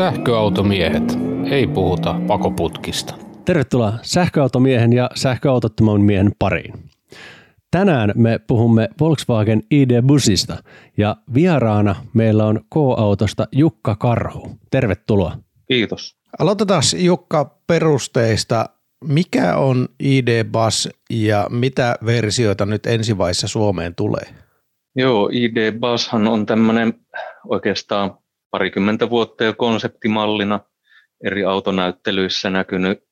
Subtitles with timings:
[0.00, 1.18] Sähköautomiehet.
[1.50, 3.14] Ei puhuta pakoputkista.
[3.44, 6.74] Tervetuloa sähköautomiehen ja sähköautottoman miehen pariin.
[7.70, 10.56] Tänään me puhumme Volkswagen ID-bussista
[10.96, 14.50] ja vieraana meillä on K-autosta Jukka Karhu.
[14.70, 15.36] Tervetuloa.
[15.68, 16.16] Kiitos.
[16.38, 18.68] Aloitetaan Jukka perusteista.
[19.04, 24.24] Mikä on ID-bus ja mitä versioita nyt ensivaiheessa Suomeen tulee?
[24.96, 26.94] Joo, ID-bushan on tämmöinen
[27.48, 28.19] oikeastaan
[28.50, 30.60] parikymmentä vuotta jo konseptimallina
[31.24, 33.04] eri autonäyttelyissä näkynyt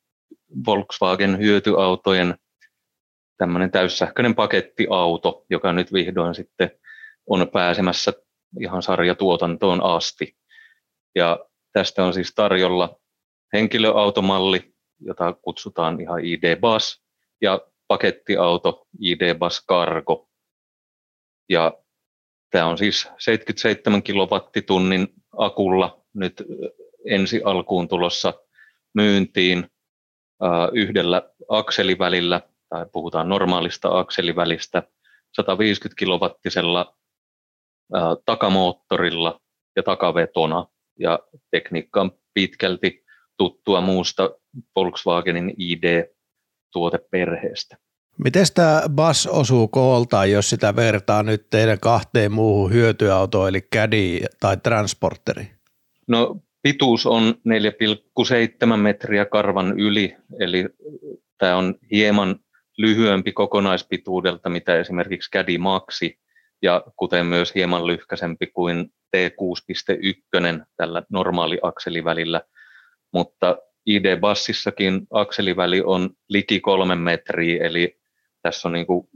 [0.67, 2.35] Volkswagen hyötyautojen
[3.39, 6.71] tämmöinen täyssähköinen pakettiauto, joka nyt vihdoin sitten
[7.27, 8.13] on pääsemässä
[8.61, 10.37] ihan sarjatuotantoon asti.
[11.15, 13.01] Ja tästä on siis tarjolla
[13.53, 17.03] henkilöautomalli, jota kutsutaan ihan ID-Bus,
[17.41, 20.29] ja pakettiauto ID-Bus Cargo.
[21.49, 21.79] Ja
[22.51, 25.09] tämä on siis 77 kilowattitunnin
[25.39, 26.43] akulla nyt
[27.05, 28.35] ensi alkuun tulossa
[28.95, 29.71] myyntiin
[30.73, 34.83] yhdellä akselivälillä, tai puhutaan normaalista akselivälistä,
[35.37, 36.97] 150 kilowattisella
[38.25, 39.41] takamoottorilla
[39.77, 40.67] ja takavetona.
[41.01, 41.19] Ja
[41.51, 43.05] tekniikka on pitkälti
[43.37, 44.31] tuttua muusta
[44.77, 47.77] Volkswagenin ID-tuoteperheestä.
[48.25, 54.19] Miten tämä BAS osuu kooltaan, jos sitä vertaa nyt teidän kahteen muuhun hyötyautoon, eli Caddy
[54.41, 55.51] tai Transporteri?
[56.09, 57.35] No pituus on
[58.71, 60.67] 4,7 metriä karvan yli, eli
[61.39, 62.37] tämä on hieman
[62.79, 66.19] lyhyempi kokonaispituudelta, mitä esimerkiksi Caddy Maxi,
[66.63, 72.43] ja kuten myös hieman lyhkäisempi kuin T6.1 tällä normaali akselivälillä,
[73.13, 77.98] mutta ID-bassissakin akseliväli on liki kolme metriä, eli
[78.43, 79.09] tässä on niin kuin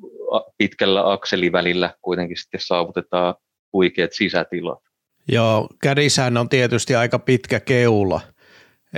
[0.58, 3.34] pitkällä akselivälillä kuitenkin sitten saavutetaan
[3.72, 4.78] huikeat sisätilat.
[5.28, 8.20] Joo, kädissähän on tietysti aika pitkä keula,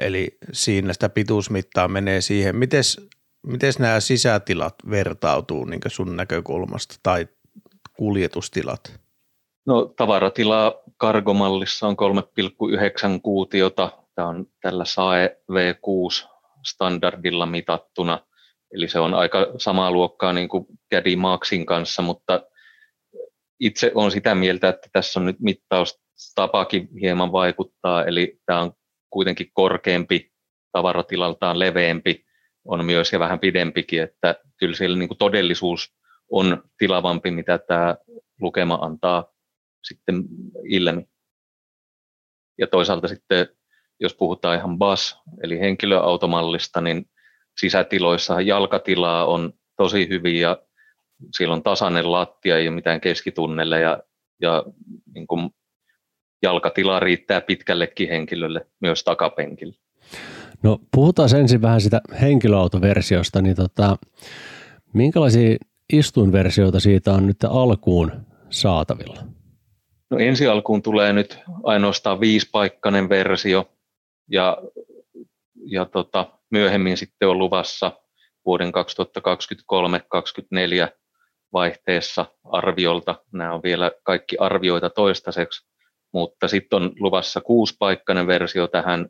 [0.00, 2.56] eli siinä sitä pituusmittaa menee siihen.
[2.56, 3.08] Mites,
[3.46, 7.28] mites nämä sisätilat vertautuu niin sun näkökulmasta tai
[7.96, 9.00] kuljetustilat?
[9.66, 13.90] No tavaratilaa kargomallissa on 3,9 kuutiota.
[14.14, 16.28] Tämä on tällä SAE V6
[16.64, 18.20] standardilla mitattuna–
[18.74, 22.42] Eli se on aika samaa luokkaa niin kuin Caddy Maxin kanssa, mutta
[23.60, 28.72] itse olen sitä mieltä, että tässä on nyt mittaustapakin hieman vaikuttaa, eli tämä on
[29.10, 30.32] kuitenkin korkeampi,
[30.72, 32.24] tavaratilaltaan leveämpi,
[32.64, 35.94] on myös ja vähän pidempikin, että kyllä siellä niin kuin todellisuus
[36.30, 37.96] on tilavampi, mitä tämä
[38.40, 39.32] lukema antaa
[39.84, 40.24] sitten
[40.64, 41.04] ilmi.
[42.58, 43.48] Ja toisaalta sitten,
[44.00, 47.06] jos puhutaan ihan bus, eli henkilöautomallista, niin
[47.60, 50.58] sisätiloissa jalkatilaa on tosi hyvin ja
[51.36, 54.02] siellä on tasainen lattia, ei ole mitään keskitunnelle ja,
[54.42, 54.64] ja
[55.14, 55.50] niin kuin
[56.42, 59.74] jalkatila riittää pitkällekin henkilölle, myös takapenkille.
[60.62, 63.96] No puhutaan ensin vähän sitä henkilöautoversiosta, niin tota,
[64.92, 65.56] minkälaisia
[65.92, 68.12] istuinversioita siitä on nyt alkuun
[68.50, 69.20] saatavilla?
[70.10, 73.68] No ensi alkuun tulee nyt ainoastaan viisipaikkainen versio
[74.30, 74.58] ja,
[75.66, 77.92] ja tota, myöhemmin sitten on luvassa
[78.46, 78.72] vuoden
[80.88, 80.88] 2023-2024
[81.52, 83.14] vaihteessa arviolta.
[83.32, 85.66] Nämä on vielä kaikki arvioita toistaiseksi,
[86.12, 89.08] mutta sitten on luvassa kuuspaikkainen versio tähän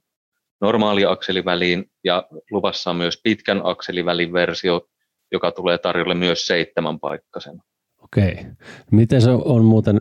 [0.61, 4.81] normaali akseliväliin ja luvassa on myös pitkän akselivälin versio,
[5.33, 7.63] joka tulee tarjolle myös seitsemän paikkasena.
[8.03, 8.37] Okei.
[8.91, 10.01] Miten se on muuten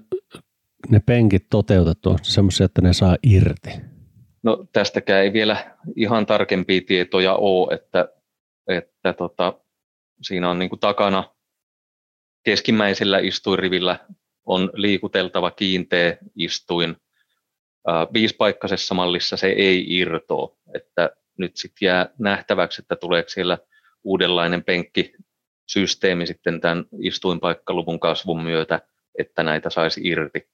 [0.90, 2.18] ne penkit toteutettu?
[2.22, 3.93] Semmoisia, että ne saa irti?
[4.44, 8.10] No tästäkään ei vielä ihan tarkempia tietoja ole, että,
[8.68, 9.54] että tota,
[10.22, 11.34] siinä on niin kuin takana
[12.44, 14.00] keskimmäisellä istuinrivillä
[14.46, 16.96] on liikuteltava kiinteä istuin.
[18.14, 23.58] Viisipaikkaisessa mallissa se ei irtoa, että nyt sitten jää nähtäväksi, että tuleeko siellä
[24.04, 28.82] uudenlainen penkkisysteemi sitten tämän istuinpaikkaluvun kasvun myötä,
[29.18, 30.50] että näitä saisi irti.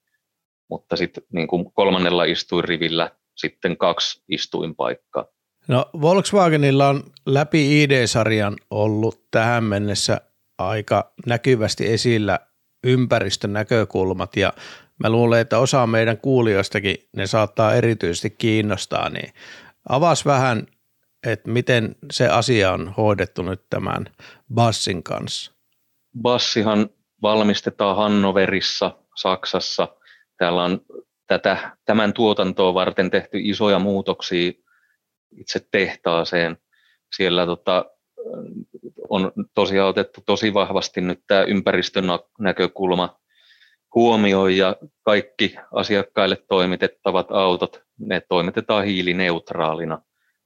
[0.69, 5.25] Mutta sitten niin kolmannella istuinrivillä sitten kaksi istuinpaikkaa.
[5.68, 10.21] No Volkswagenilla on läpi ID-sarjan ollut tähän mennessä
[10.57, 12.39] aika näkyvästi esillä
[12.83, 14.53] ympäristön näkökulmat ja
[15.03, 19.33] mä luulen, että osa meidän kuulijoistakin ne saattaa erityisesti kiinnostaa, niin
[19.89, 20.68] avas vähän,
[21.27, 24.06] että miten se asia on hoidettu nyt tämän
[24.53, 25.51] Bassin kanssa.
[26.21, 26.89] Bassihan
[27.21, 29.88] valmistetaan Hannoverissa, Saksassa.
[30.38, 30.81] Täällä on
[31.29, 34.51] tätä, tämän tuotantoa varten tehty isoja muutoksia
[35.37, 36.57] itse tehtaaseen.
[37.15, 37.85] Siellä tota,
[39.09, 42.05] on tosiaan otettu tosi vahvasti nyt tämä ympäristön
[42.39, 43.19] näkökulma
[43.95, 50.01] huomioon ja kaikki asiakkaille toimitettavat autot ne toimitetaan hiilineutraalina.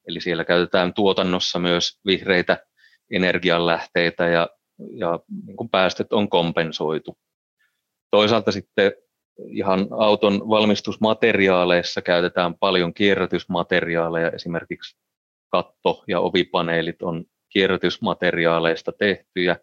[0.08, 2.66] Eli siellä käytetään tuotannossa myös vihreitä
[3.12, 4.50] energianlähteitä ja,
[4.92, 7.18] ja niin päästöt on kompensoitu.
[8.12, 8.92] Toisaalta sitten
[9.48, 14.98] ihan auton valmistusmateriaaleissa käytetään paljon kierrätysmateriaaleja, esimerkiksi
[15.50, 19.58] katto- ja ovipaneelit on kierrätysmateriaaleista tehtyjä,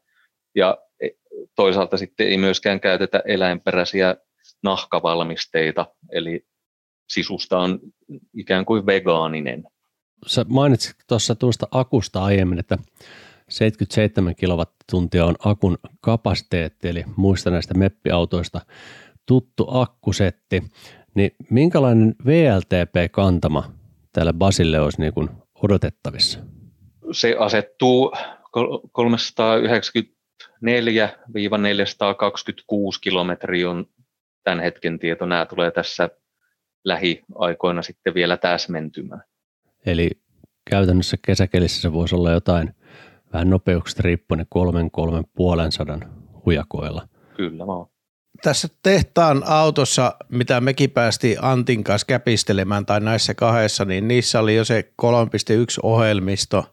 [0.55, 1.08] ja e,
[1.56, 4.17] toisaalta sitten ei myöskään käytetä eläinperäisiä
[4.62, 6.46] nahkavalmisteita, eli
[7.08, 7.81] sisusta on
[8.34, 9.64] ikään kuin vegaaninen.
[10.26, 12.78] Sä mainitsit tuossa tuosta akusta aiemmin, että
[13.49, 18.61] 77 kilowattituntia on akun kapasiteetti, eli muista näistä meppiautoista
[19.31, 20.62] tuttu akkusetti,
[21.15, 23.73] niin minkälainen VLTP-kantama
[24.12, 25.29] tälle Basille olisi niin kuin
[25.62, 26.38] odotettavissa?
[27.12, 28.12] Se asettuu
[28.56, 28.62] 394-426
[33.00, 33.87] kilometriä on
[34.44, 35.27] tämän hetken tieto.
[35.27, 36.11] Nämä tulee tässä
[36.85, 39.23] lähiaikoina sitten vielä täsmentymään.
[39.87, 40.11] Eli
[40.71, 42.75] käytännössä kesäkelissä se voisi olla jotain
[43.32, 46.12] vähän nopeuksista riippuen kolmen, kolmen puolen sadan
[46.47, 47.09] hujakoilla.
[47.37, 47.87] Kyllä vaan.
[48.43, 54.56] Tässä tehtaan autossa, mitä mekin päästiin Antin kanssa käpistelemään tai näissä kahdessa, niin niissä oli
[54.56, 55.06] jo se 3.1
[55.82, 56.65] ohjelmisto,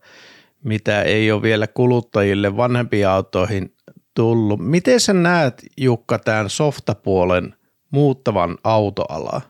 [0.64, 3.76] mitä ei ole vielä kuluttajille vanhempiin autoihin
[4.16, 4.60] tullut.
[4.60, 7.56] Miten sä näet, Jukka, tämän softapuolen
[7.92, 9.42] muuttavan autoalaa?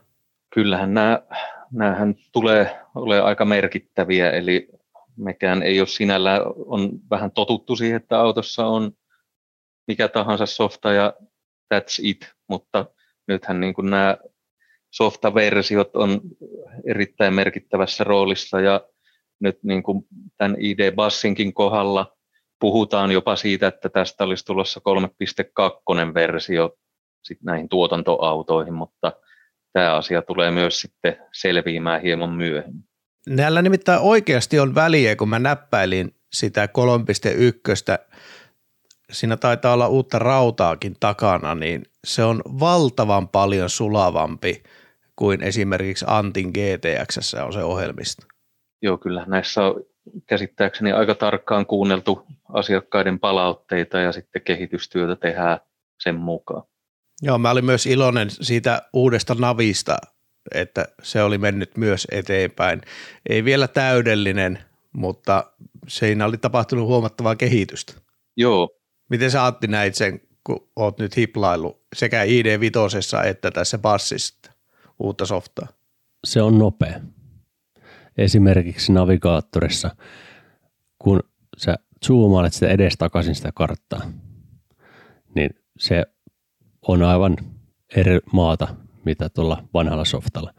[0.53, 1.21] Kyllähän nämä,
[1.71, 4.67] näähän tulee ole aika merkittäviä, eli
[5.17, 8.91] mekään ei ole sinällä, on vähän totuttu siihen, että autossa on
[9.87, 11.13] mikä tahansa softa ja
[11.73, 12.85] that's it, mutta
[13.27, 14.17] nythän niin kuin nämä
[14.91, 16.21] softaversiot on
[16.87, 18.81] erittäin merkittävässä roolissa ja
[19.39, 20.03] nyt niin kuin
[20.37, 22.17] tämän ID-bassinkin kohdalla
[22.59, 24.81] puhutaan jopa siitä, että tästä olisi tulossa
[25.99, 26.77] 3.2 versio
[27.23, 29.13] sit näihin tuotantoautoihin, mutta
[29.73, 32.83] tämä asia tulee myös sitten selviämään hieman myöhemmin.
[33.27, 36.73] Näillä nimittäin oikeasti on väliä, kun mä näppäilin sitä 3.1,
[39.11, 44.63] siinä taitaa olla uutta rautaakin takana, niin se on valtavan paljon sulavampi
[45.15, 48.25] kuin esimerkiksi Antin GTX on se ohjelmisto.
[48.81, 49.83] Joo, kyllä näissä on
[50.27, 55.59] käsittääkseni aika tarkkaan kuunneltu asiakkaiden palautteita ja sitten kehitystyötä tehdään
[55.99, 56.63] sen mukaan.
[57.21, 59.97] Joo, mä olin myös iloinen siitä uudesta navista,
[60.53, 62.81] että se oli mennyt myös eteenpäin.
[63.29, 64.59] Ei vielä täydellinen,
[64.93, 65.51] mutta
[65.87, 67.93] siinä oli tapahtunut huomattavaa kehitystä.
[68.37, 68.76] Joo.
[69.09, 74.51] Miten sä Antti näit sen, kun oot nyt hiplaillut sekä ID5 että tässä bassissa
[74.99, 75.67] uutta softaa?
[76.23, 76.99] Se on nopea.
[78.17, 79.95] Esimerkiksi navigaattorissa,
[80.99, 81.23] kun
[81.57, 81.75] sä
[82.05, 84.01] zoomailet sitä edestakaisin sitä karttaa,
[85.35, 85.49] niin
[85.79, 86.05] se
[86.87, 87.37] on aivan
[87.95, 88.75] eri maata,
[89.05, 90.53] mitä tuolla vanhalla softalla.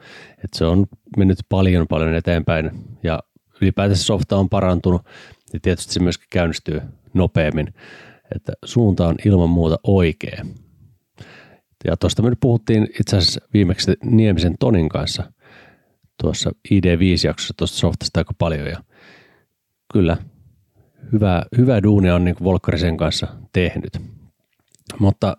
[0.45, 0.87] Et se on
[1.17, 2.71] mennyt paljon paljon eteenpäin
[3.03, 3.23] ja
[3.61, 5.03] ylipäätänsä softa on parantunut
[5.53, 6.81] ja tietysti se myöskin käynnistyy
[7.15, 7.75] nopeammin,
[8.37, 10.45] että suunta on ilman muuta oikea.
[11.85, 15.33] Ja tuosta me nyt puhuttiin itse asiassa viimeksi Niemisen Tonin kanssa
[16.23, 18.83] tuossa ID5-jaksossa tuosta softasta aika paljon ja
[19.93, 20.17] kyllä
[21.13, 23.99] hyvää, hyvää duunia on niin Volkkarisen kanssa tehnyt.
[24.99, 25.37] Mutta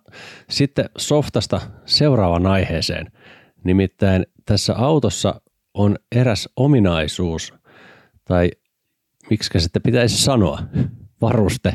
[0.49, 3.11] sitten softasta seuraavaan aiheeseen.
[3.63, 5.41] Nimittäin tässä autossa
[5.73, 7.53] on eräs ominaisuus,
[8.25, 8.51] tai
[9.29, 10.59] miksi sitten pitäisi sanoa,
[11.21, 11.73] varuste,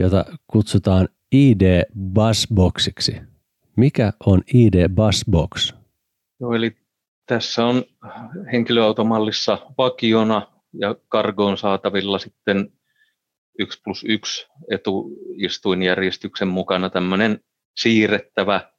[0.00, 1.82] jota kutsutaan ID
[2.14, 3.20] Busboxiksi.
[3.76, 5.74] Mikä on ID Busbox?
[6.40, 6.76] Joo, eli
[7.26, 7.84] tässä on
[8.52, 12.72] henkilöautomallissa vakiona ja kargoon saatavilla sitten
[13.58, 17.40] 1 plus 1 etuistuinjärjestyksen mukana tämmöinen
[17.76, 18.70] siirrettävä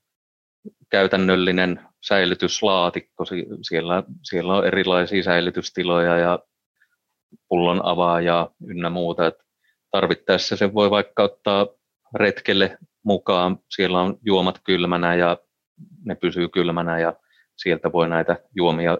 [0.89, 3.25] käytännöllinen säilytyslaatikko.
[3.61, 6.39] Siellä, siellä on erilaisia säilytystiloja ja
[7.47, 9.27] pullon avaajaa ynnä muuta.
[9.27, 9.35] Et
[9.91, 11.67] tarvittaessa se voi vaikka ottaa
[12.15, 13.59] retkelle mukaan.
[13.75, 15.37] Siellä on juomat kylmänä ja
[16.05, 17.13] ne pysyy kylmänä ja
[17.57, 18.97] sieltä voi näitä juomia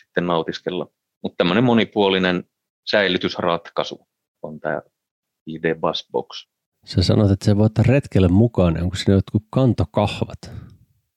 [0.00, 0.88] sitten nautiskella.
[1.22, 2.44] Mutta tämmöinen monipuolinen
[2.90, 4.08] säilytysratkaisu
[4.42, 4.82] on tämä
[5.46, 6.46] ID Busbox.
[6.84, 10.38] Sä sanoit, että se voi ottaa retkelle mukaan, onko siinä jotkut kantokahvat?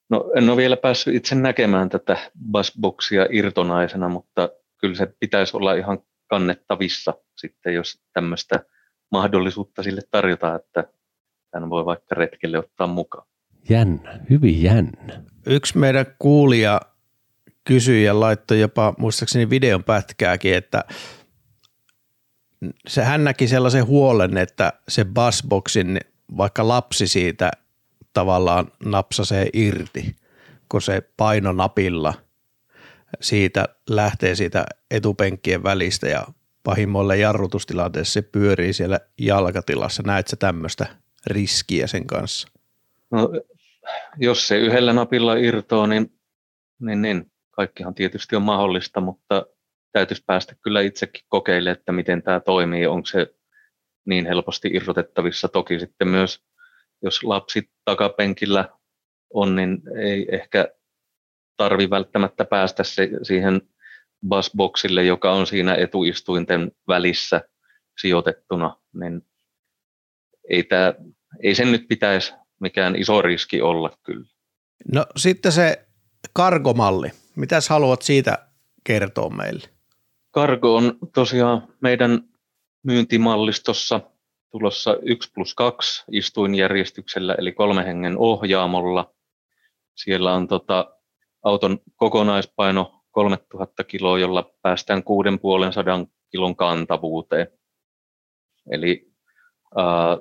[0.09, 5.73] No en ole vielä päässyt itse näkemään tätä Busboxia irtonaisena, mutta kyllä se pitäisi olla
[5.73, 8.65] ihan kannettavissa sitten, jos tämmöistä
[9.11, 10.83] mahdollisuutta sille tarjotaan, että
[11.51, 13.27] tämän voi vaikka retkelle ottaa mukaan.
[13.69, 15.23] Jännä, hyvin jännä.
[15.45, 16.81] Yksi meidän kuulija
[17.63, 20.83] kysyi ja laittoi jopa muistaakseni videon pätkääkin, että
[22.87, 25.99] se, hän näki sellaisen huolen, että se busboxin,
[26.37, 27.51] vaikka lapsi siitä
[28.13, 30.15] tavallaan napsasee irti,
[30.69, 32.13] kun se paino napilla,
[33.21, 36.27] siitä lähtee siitä etupenkkien välistä ja
[36.67, 40.03] pahimmoille jarrutustilanteessa se pyörii siellä jalkatilassa.
[40.05, 40.85] Näetkö tämmöistä
[41.27, 42.47] riskiä sen kanssa?
[43.11, 43.29] No,
[44.17, 46.11] jos se yhdellä napilla irtoaa, niin,
[46.81, 49.45] niin, niin kaikkihan tietysti on mahdollista, mutta
[49.91, 53.33] täytyisi päästä kyllä itsekin kokeilemaan, että miten tämä toimii, onko se
[54.05, 55.47] niin helposti irrotettavissa.
[55.47, 56.41] Toki sitten myös,
[57.01, 58.69] jos lapsi takapenkillä
[59.33, 60.67] on, niin ei ehkä
[61.57, 63.61] tarvi välttämättä päästä se, siihen
[64.29, 67.41] busboxille, joka on siinä etuistuinten välissä
[68.01, 69.21] sijoitettuna, niin
[70.49, 70.93] ei, tämä,
[71.43, 74.27] ei sen nyt pitäisi mikään iso riski olla kyllä.
[74.93, 75.87] No sitten se
[76.33, 77.11] kargomalli.
[77.35, 78.47] Mitäs haluat siitä
[78.83, 79.69] kertoa meille?
[80.31, 82.23] Kargo on tosiaan meidän
[82.83, 84.01] myyntimallistossa
[84.49, 89.13] tulossa 1 plus 2 istuinjärjestyksellä, eli kolme hengen ohjaamolla.
[89.95, 90.97] Siellä on tota,
[91.43, 97.47] auton kokonaispaino 3000 kiloa, jolla päästään 6500 kilon kantavuuteen.
[98.71, 99.11] Eli
[99.77, 100.17] ää,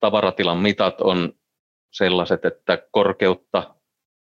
[0.00, 1.32] tavaratilan mitat on
[1.92, 3.74] sellaiset, että korkeutta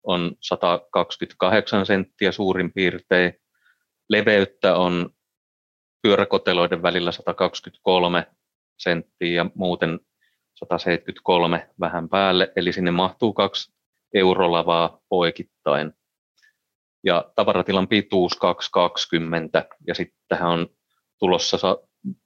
[0.03, 3.35] on 128 senttiä suurin piirtein,
[4.09, 5.11] leveyttä on
[6.03, 8.27] pyöräkoteloiden välillä 123
[8.79, 10.01] senttiä ja muuten
[10.55, 13.73] 173 vähän päälle, eli sinne mahtuu kaksi
[14.15, 15.93] eurolavaa poikittain.
[17.05, 20.69] Ja tavaratilan pituus 220 ja sitten tähän on
[21.19, 21.79] tulossa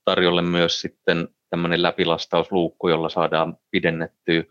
[0.04, 4.44] tarjolle myös sitten tämmöinen läpilastausluukku, jolla saadaan pidennettyä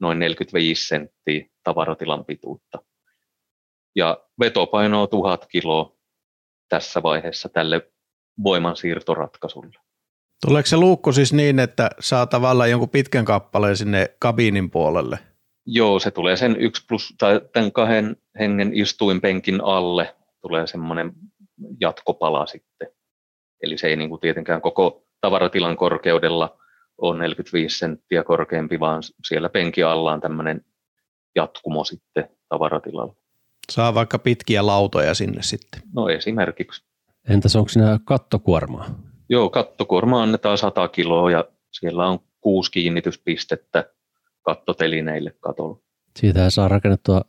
[0.00, 2.78] noin 45 senttiä tavaratilan pituutta.
[3.96, 5.96] Ja vetopaino on 1000 kiloa
[6.68, 7.90] tässä vaiheessa tälle
[8.44, 9.78] voimansiirtoratkaisulle.
[10.46, 15.18] Tuleeko se luukku siis niin, että saa tavallaan jonkun pitkän kappaleen sinne kabiinin puolelle?
[15.70, 21.12] Joo, se tulee sen yksi plus, tai tämän kahden hengen istuinpenkin alle tulee semmoinen
[21.80, 22.88] jatkopala sitten.
[23.62, 26.58] Eli se ei niin kuin tietenkään koko tavaratilan korkeudella
[26.98, 30.64] ole 45 senttiä korkeampi, vaan siellä penki alla on tämmöinen
[31.34, 33.14] jatkumo sitten tavaratilalla.
[33.70, 35.82] Saa vaikka pitkiä lautoja sinne sitten.
[35.94, 36.84] No esimerkiksi.
[37.28, 38.86] Entäs onko siinä kattokuormaa?
[39.28, 43.84] Joo, kattokuorma annetaan 100 kiloa ja siellä on kuusi kiinnityspistettä
[44.48, 45.78] kattotelineille katolla.
[46.16, 47.22] Siitä saa rakennettua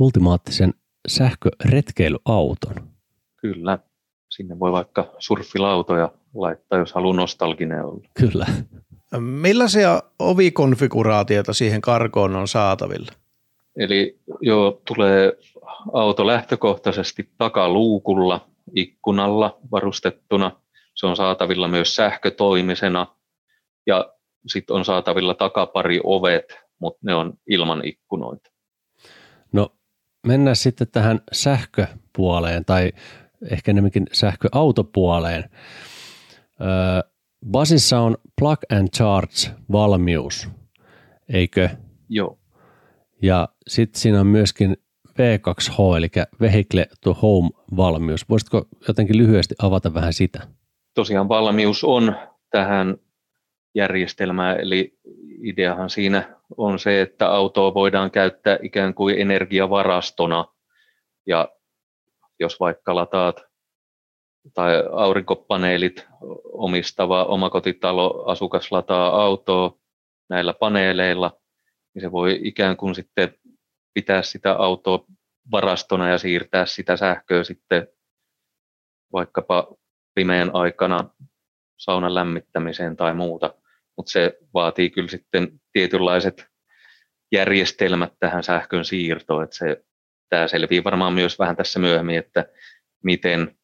[0.00, 0.74] ultimaattisen
[1.08, 2.74] sähköretkeilyauton.
[3.36, 3.78] Kyllä,
[4.28, 8.08] sinne voi vaikka surffilautoja laittaa, jos haluaa nostalginen olla.
[8.14, 8.46] Kyllä.
[9.20, 13.12] Millaisia ovikonfiguraatioita siihen karkoon on saatavilla?
[13.76, 15.32] Eli jo tulee
[15.92, 20.60] auto lähtökohtaisesti takaluukulla ikkunalla varustettuna.
[20.94, 23.06] Se on saatavilla myös sähkötoimisena
[23.86, 24.12] ja
[24.46, 26.44] sitten on saatavilla takapari ovet,
[26.78, 28.50] mutta ne on ilman ikkunoita.
[29.52, 29.76] No
[30.26, 32.92] mennään sitten tähän sähköpuoleen tai
[33.50, 35.50] ehkä enemmänkin sähköautopuoleen.
[36.60, 37.10] Öö,
[37.50, 40.48] Basissa on plug and charge valmius,
[41.32, 41.68] eikö?
[42.08, 42.38] Joo.
[43.22, 44.76] Ja sitten siinä on myöskin
[45.08, 46.08] V2H, eli
[46.40, 48.28] Vehicle to Home valmius.
[48.28, 50.46] Voisitko jotenkin lyhyesti avata vähän sitä?
[50.94, 52.16] Tosiaan valmius on
[52.50, 52.96] tähän
[53.74, 54.98] järjestelmään, eli
[55.42, 60.44] ideahan siinä on se, että autoa voidaan käyttää ikään kuin energiavarastona.
[61.26, 61.48] Ja
[62.40, 63.42] jos vaikka lataat
[64.54, 66.06] tai aurinkopaneelit
[66.44, 69.78] omistava omakotitalo asukas lataa autoa
[70.28, 71.40] näillä paneeleilla,
[71.94, 73.34] niin se voi ikään kuin sitten
[73.94, 75.04] pitää sitä autoa
[75.50, 77.88] varastona ja siirtää sitä sähköä sitten
[79.12, 79.74] vaikkapa
[80.14, 81.10] pimeän aikana
[81.76, 83.54] saunan lämmittämiseen tai muuta.
[84.00, 86.46] Mutta se vaatii kyllä sitten tietynlaiset
[87.32, 89.44] järjestelmät tähän sähkön siirtoon.
[89.44, 89.84] Että se,
[90.28, 92.46] tämä selvii varmaan myös vähän tässä myöhemmin, että
[93.04, 93.58] miten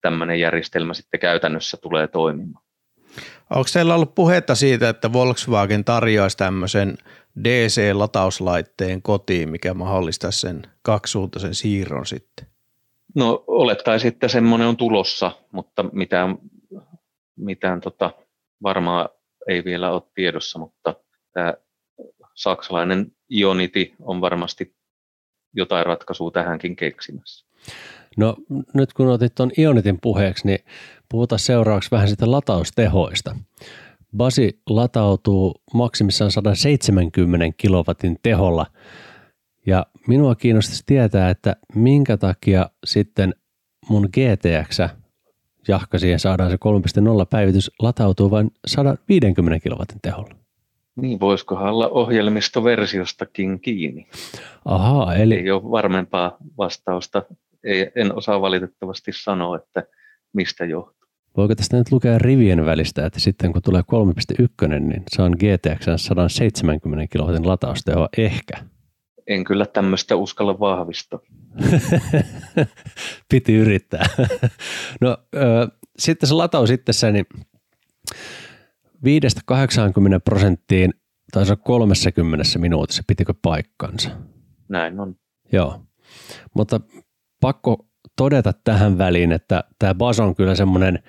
[0.00, 2.64] tämmöinen järjestelmä sitten käytännössä tulee toimimaan.
[3.50, 6.98] Onko teillä ollut puhetta siitä, että Volkswagen tarjoaisi tämmöisen
[7.44, 12.46] DC-latauslaitteen kotiin, mikä mahdollistaa sen kaksisuuntaisen siirron sitten?
[13.14, 16.38] No olettaisin, että semmoinen on tulossa, mutta mitään,
[17.36, 18.10] mitään tota,
[18.62, 20.94] varmaa ei vielä ole tiedossa, mutta
[21.32, 21.54] tämä
[22.34, 24.76] saksalainen Ionity on varmasti
[25.54, 27.46] jotain ratkaisua tähänkin keksimässä.
[28.16, 28.36] No
[28.74, 30.58] nyt kun otit tuon Ionitin puheeksi, niin
[31.08, 33.36] puhutaan seuraavaksi vähän sitä lataustehoista.
[34.16, 38.66] Basi latautuu maksimissaan 170 kilowatin teholla
[39.66, 43.34] ja minua kiinnostaisi tietää, että minkä takia sitten
[43.88, 44.78] mun GTX
[45.68, 50.34] jahka siihen saadaan se 3.0 päivitys latautuu vain 150 kilowatin teholla.
[50.96, 54.06] Niin, voisikohan olla ohjelmistoversiostakin kiinni.
[54.64, 55.34] Ahaa, eli...
[55.34, 57.22] Ei ole varmempaa vastausta
[57.64, 59.84] ei, en osaa valitettavasti sanoa, että
[60.32, 61.08] mistä johtuu.
[61.36, 63.82] Voiko tästä nyt lukea rivien välistä, että sitten kun tulee
[64.62, 68.54] 3.1, niin se on GTX 170 kW latausteho ehkä?
[69.26, 71.20] En kyllä tämmöistä uskalla vahvistaa.
[73.30, 74.06] Piti yrittää.
[75.00, 77.26] no ö, sitten se lataus itsessään, niin
[78.96, 79.02] 5-80
[80.24, 80.94] prosenttiin
[81.32, 84.10] taisi olla 30 minuutissa, pitikö paikkansa?
[84.68, 85.16] Näin on.
[85.52, 85.82] Joo,
[86.54, 86.80] mutta
[87.40, 91.02] pakko todeta tähän väliin, että tämä Bas on kyllä semmoinen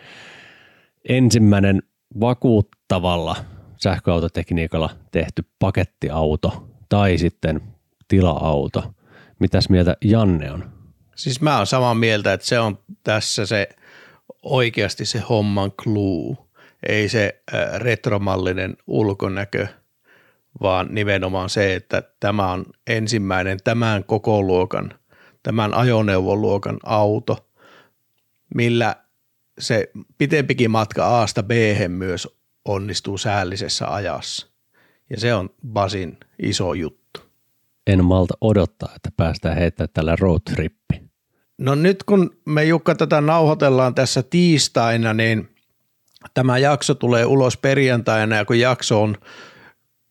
[1.10, 1.84] ensimmäinen
[2.20, 3.36] vakuuttavalla
[3.78, 7.62] sähköautotekniikalla tehty pakettiauto tai sitten
[8.08, 8.94] tila-auto.
[9.42, 10.72] Mitäs mieltä Janne on?
[11.16, 13.70] Siis mä oon samaa mieltä, että se on tässä se
[14.44, 16.38] oikeasti se homman clue.
[16.88, 17.42] Ei se
[17.78, 19.68] retromallinen ulkonäkö,
[20.62, 24.94] vaan nimenomaan se, että tämä on ensimmäinen tämän koko luokan,
[25.44, 27.50] tämän ajoneuvoluokan auto,
[28.56, 28.96] millä
[29.60, 31.52] se pitempikin matka Aasta b
[31.88, 32.28] myös
[32.66, 34.48] onnistuu säällisessä ajassa.
[35.10, 37.01] Ja se on Basin iso juttu.
[37.88, 41.02] En malta odottaa, että päästään heittämään tällä roadtrippi.
[41.58, 45.50] No nyt kun me Jukka tätä nauhoitellaan tässä tiistaina, niin
[46.34, 49.18] tämä jakso tulee ulos perjantaina ja kun jakso on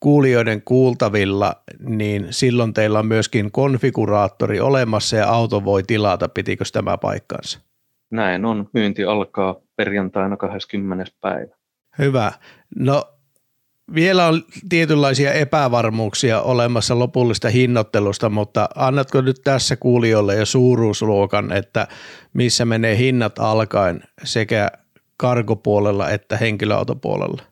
[0.01, 6.29] kuulijoiden kuultavilla, niin silloin teillä on myöskin konfiguraattori olemassa ja auto voi tilata.
[6.29, 7.61] Pitikö tämä paikkansa?
[8.11, 8.69] Näin on.
[8.73, 11.13] Myynti alkaa perjantaina 20.
[11.21, 11.55] päivä.
[11.99, 12.33] Hyvä.
[12.77, 13.05] No
[13.95, 21.89] vielä on tietynlaisia epävarmuuksia olemassa lopullista hinnoittelusta, mutta annatko nyt tässä kuulijoille jo suuruusluokan, että
[22.33, 24.71] missä menee hinnat alkaen sekä
[25.17, 27.43] kargopuolella että henkilöautopuolella?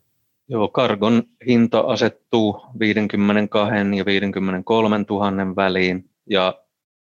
[0.48, 6.54] Joo, kargon hinta asettuu 52 ja 53 000 väliin ja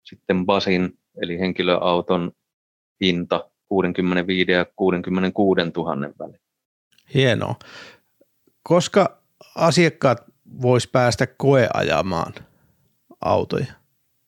[0.03, 2.31] sitten basin eli henkilöauton
[3.01, 6.41] hinta 65 ja 66 000 väliin.
[7.13, 7.55] Hienoa.
[8.63, 9.20] Koska
[9.55, 10.17] asiakkaat
[10.61, 12.33] vois päästä koeajamaan
[13.21, 13.65] autoja?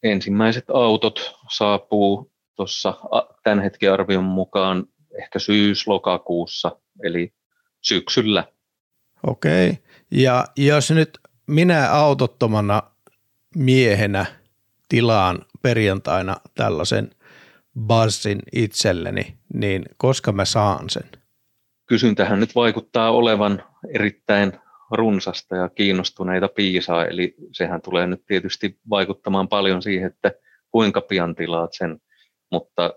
[0.04, 2.94] Ensimmäiset autot saapuu tuossa
[3.44, 4.84] tämän hetken arvion mukaan
[5.22, 7.34] ehkä syys-lokakuussa, eli
[7.82, 8.44] syksyllä.
[9.28, 9.78] Okei.
[10.12, 12.84] Ja jos nyt minä autottomana
[13.56, 14.26] miehenä
[14.90, 17.10] tilaan perjantaina tällaisen
[17.88, 21.10] Buzzin itselleni, niin koska mä saan sen?
[21.86, 24.54] Kysyntähän nyt vaikuttaa olevan erittäin
[24.96, 30.32] runsasta ja kiinnostuneita piisaa, eli sehän tulee nyt tietysti vaikuttamaan paljon siihen, että
[30.72, 32.02] kuinka pian tilaat sen,
[32.52, 32.94] mutta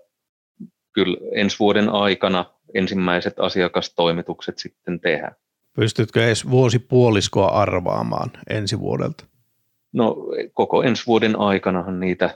[0.93, 5.37] kyllä ensi vuoden aikana ensimmäiset asiakastoimitukset sitten tehdään.
[5.77, 9.25] Pystytkö edes vuosipuoliskoa arvaamaan ensi vuodelta?
[9.93, 10.17] No
[10.53, 12.35] koko ensi vuoden aikanahan niitä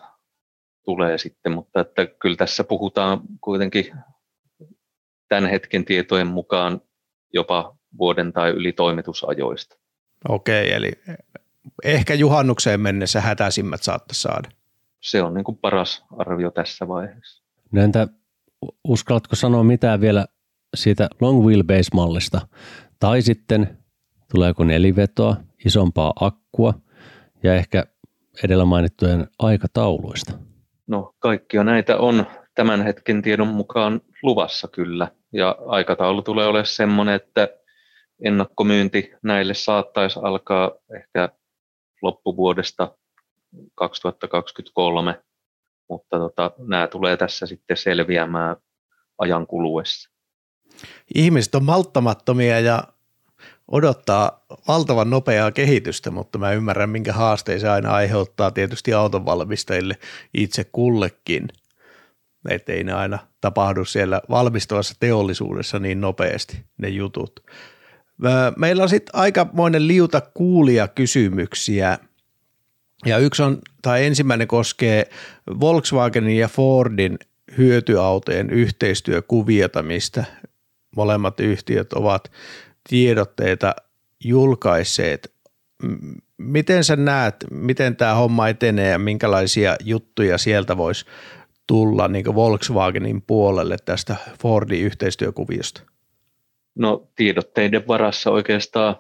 [0.85, 3.93] tulee sitten, mutta että kyllä tässä puhutaan kuitenkin
[5.29, 6.81] tämän hetken tietojen mukaan
[7.33, 9.77] jopa vuoden tai yli toimitusajoista.
[10.29, 10.93] Okei, eli
[11.85, 14.49] ehkä juhannukseen mennessä hätäisimmät saatte saada.
[15.01, 17.43] Se on niin kuin paras arvio tässä vaiheessa.
[17.73, 18.09] No entä
[18.85, 20.27] uskallatko sanoa mitään vielä
[20.75, 22.41] siitä long wheelbase-mallista?
[22.99, 23.79] Tai sitten
[24.33, 26.75] tuleeko nelivetoa, isompaa akkua
[27.43, 27.85] ja ehkä
[28.45, 30.33] edellä mainittujen aikatauluista?
[30.87, 35.09] No kaikkia näitä on tämän hetken tiedon mukaan luvassa kyllä.
[35.33, 37.49] Ja aikataulu tulee olemaan semmoinen, että
[38.25, 41.29] ennakkomyynti näille saattaisi alkaa ehkä
[42.03, 42.95] loppuvuodesta
[43.75, 45.23] 2023,
[45.89, 48.57] mutta tota, nämä tulee tässä sitten selviämään
[49.19, 50.11] ajan kuluessa.
[51.15, 52.85] Ihmiset on malttamattomia ja
[53.69, 59.97] odottaa valtavan nopeaa kehitystä, mutta mä ymmärrän, minkä haasteen se aina aiheuttaa tietysti autonvalmistajille
[60.35, 61.49] itse kullekin.
[62.49, 67.41] Että ei ne aina tapahdu siellä valmistuvassa teollisuudessa niin nopeasti ne jutut.
[68.57, 71.99] Meillä on sitten aikamoinen liuta kuulia kysymyksiä.
[73.07, 75.11] Ja yksi on, tai ensimmäinen koskee
[75.61, 77.19] Volkswagenin ja Fordin
[77.59, 80.25] hyötyautojen yhteistyökuviota, mistä
[80.97, 82.31] molemmat yhtiöt ovat
[82.89, 83.75] tiedotteita
[84.25, 85.33] julkaisseet.
[86.39, 91.05] Miten sä näet, miten tämä homma etenee ja minkälaisia juttuja sieltä voisi
[91.67, 95.90] tulla niin Volkswagenin puolelle tästä Fordin yhteistyökuviosta?
[96.75, 98.97] No tiedotteiden varassa oikeastaan,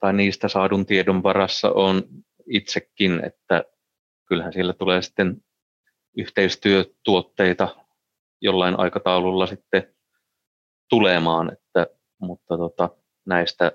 [0.00, 2.02] tai niistä saadun tiedon varassa on
[2.46, 3.64] itsekin, että
[4.28, 5.36] kyllähän siellä tulee sitten
[6.16, 7.76] yhteistyötuotteita
[8.40, 9.94] jollain aikataululla sitten
[10.88, 11.86] tulemaan, että,
[12.20, 12.90] mutta tota,
[13.26, 13.72] näistä,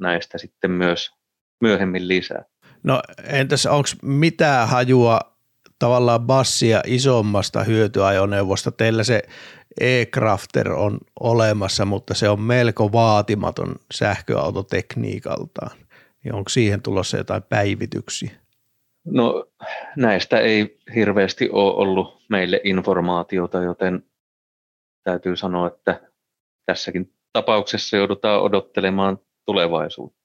[0.00, 1.10] näistä sitten myös
[1.60, 2.44] myöhemmin lisää.
[2.82, 5.31] No entäs onko mitään hajua
[5.82, 8.72] tavallaan bassia isommasta hyötyajoneuvosta.
[8.72, 9.22] Teillä se
[9.80, 15.78] e-crafter on olemassa, mutta se on melko vaatimaton sähköautotekniikaltaan.
[16.24, 18.30] Niin onko siihen tulossa jotain päivityksiä?
[19.04, 19.46] No
[19.96, 24.04] näistä ei hirveästi ole ollut meille informaatiota, joten
[25.04, 26.00] täytyy sanoa, että
[26.66, 30.21] tässäkin tapauksessa joudutaan odottelemaan tulevaisuutta.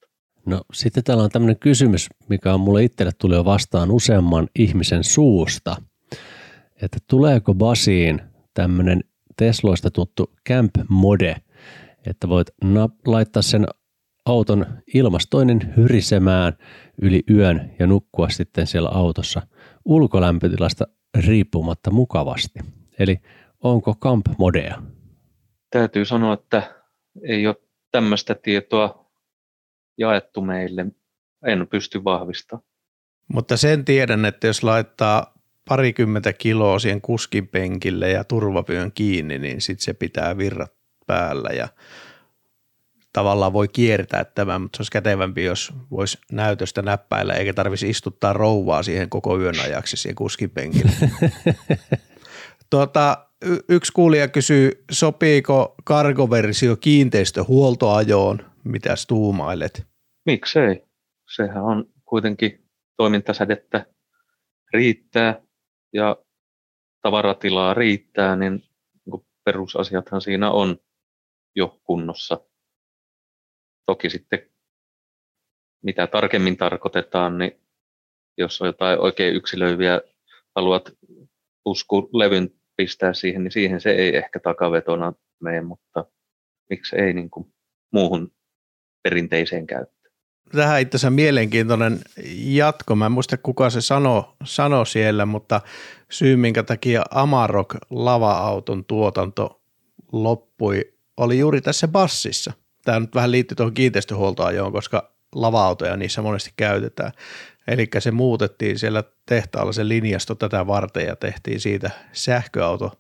[0.48, 5.04] No sitten täällä on tämmöinen kysymys, mikä on mulle itselle tuli jo vastaan useamman ihmisen
[5.04, 5.76] suusta,
[6.82, 8.22] että tuleeko Basiin
[8.54, 9.04] tämmöinen
[9.38, 11.36] Tesloista tuttu Camp Mode,
[12.06, 13.68] että voit na- laittaa sen
[14.26, 16.54] auton ilmastoinen hyrisemään
[17.02, 19.42] yli yön ja nukkua sitten siellä autossa
[19.86, 20.88] ulkolämpötilasta
[21.28, 22.60] riippumatta mukavasti.
[23.00, 23.18] Eli
[23.64, 24.82] onko Camp Modea?
[25.70, 26.64] Täytyy sanoa, että
[27.22, 27.56] ei ole
[27.92, 29.07] tämmöistä tietoa
[29.98, 30.86] jaettu meille.
[31.46, 32.68] En pysty vahvistamaan.
[33.34, 35.34] Mutta sen tiedän, että jos laittaa
[35.70, 40.74] parikymmentä kiloa siihen kuskin penkille ja turvapyön kiinni, niin sitten se pitää virrat
[41.08, 41.68] päällä ja
[43.14, 48.34] tavallaan voi kiertää tämän, mutta se olisi kätevämpi, jos voisi näytöstä näppäillä eikä tarvisi istuttaa
[48.34, 50.92] rouvaa siihen koko yön ajaksi siihen kuskin penkille.
[52.70, 58.46] tuota, y- yksi kuulija kysyy, sopiiko kargoversio kiinteistöhuoltoajoon?
[58.68, 59.88] Mitäs tuumailet?
[60.26, 60.88] Miksei?
[61.36, 63.86] Sehän on kuitenkin toimintasädettä
[64.74, 65.42] riittää
[65.94, 66.18] ja
[67.02, 68.64] tavaratilaa riittää, niin,
[69.06, 70.78] niin perusasiathan siinä on
[71.56, 72.40] jo kunnossa.
[73.86, 74.50] Toki sitten
[75.84, 77.62] mitä tarkemmin tarkoitetaan, niin
[78.38, 80.02] jos on jotain oikein yksilöiviä,
[80.56, 80.92] haluat
[81.64, 86.06] puskulevyn pistää siihen, niin siihen se ei ehkä takavetona mene, mutta
[86.70, 87.54] miksi ei niin kuin
[87.94, 88.32] muuhun
[89.10, 90.14] perinteiseen käyttöön.
[90.52, 92.00] Tähän itse asiassa mielenkiintoinen
[92.36, 92.96] jatko.
[92.96, 95.62] Mä en muista kuka se sanoi sano siellä, mutta
[96.10, 99.62] syy minkä takia Amarok lava-auton tuotanto
[100.12, 102.54] loppui oli juuri tässä bassissa.
[102.86, 107.12] Tämä nyt vähän liittyy tuohon kiinteistöhuoltoajoon, koska lava-autoja niissä monesti käytetään.
[107.68, 113.00] Eli se muutettiin siellä tehtaalla se linjasto tätä varten ja tehtiin siitä sähköauto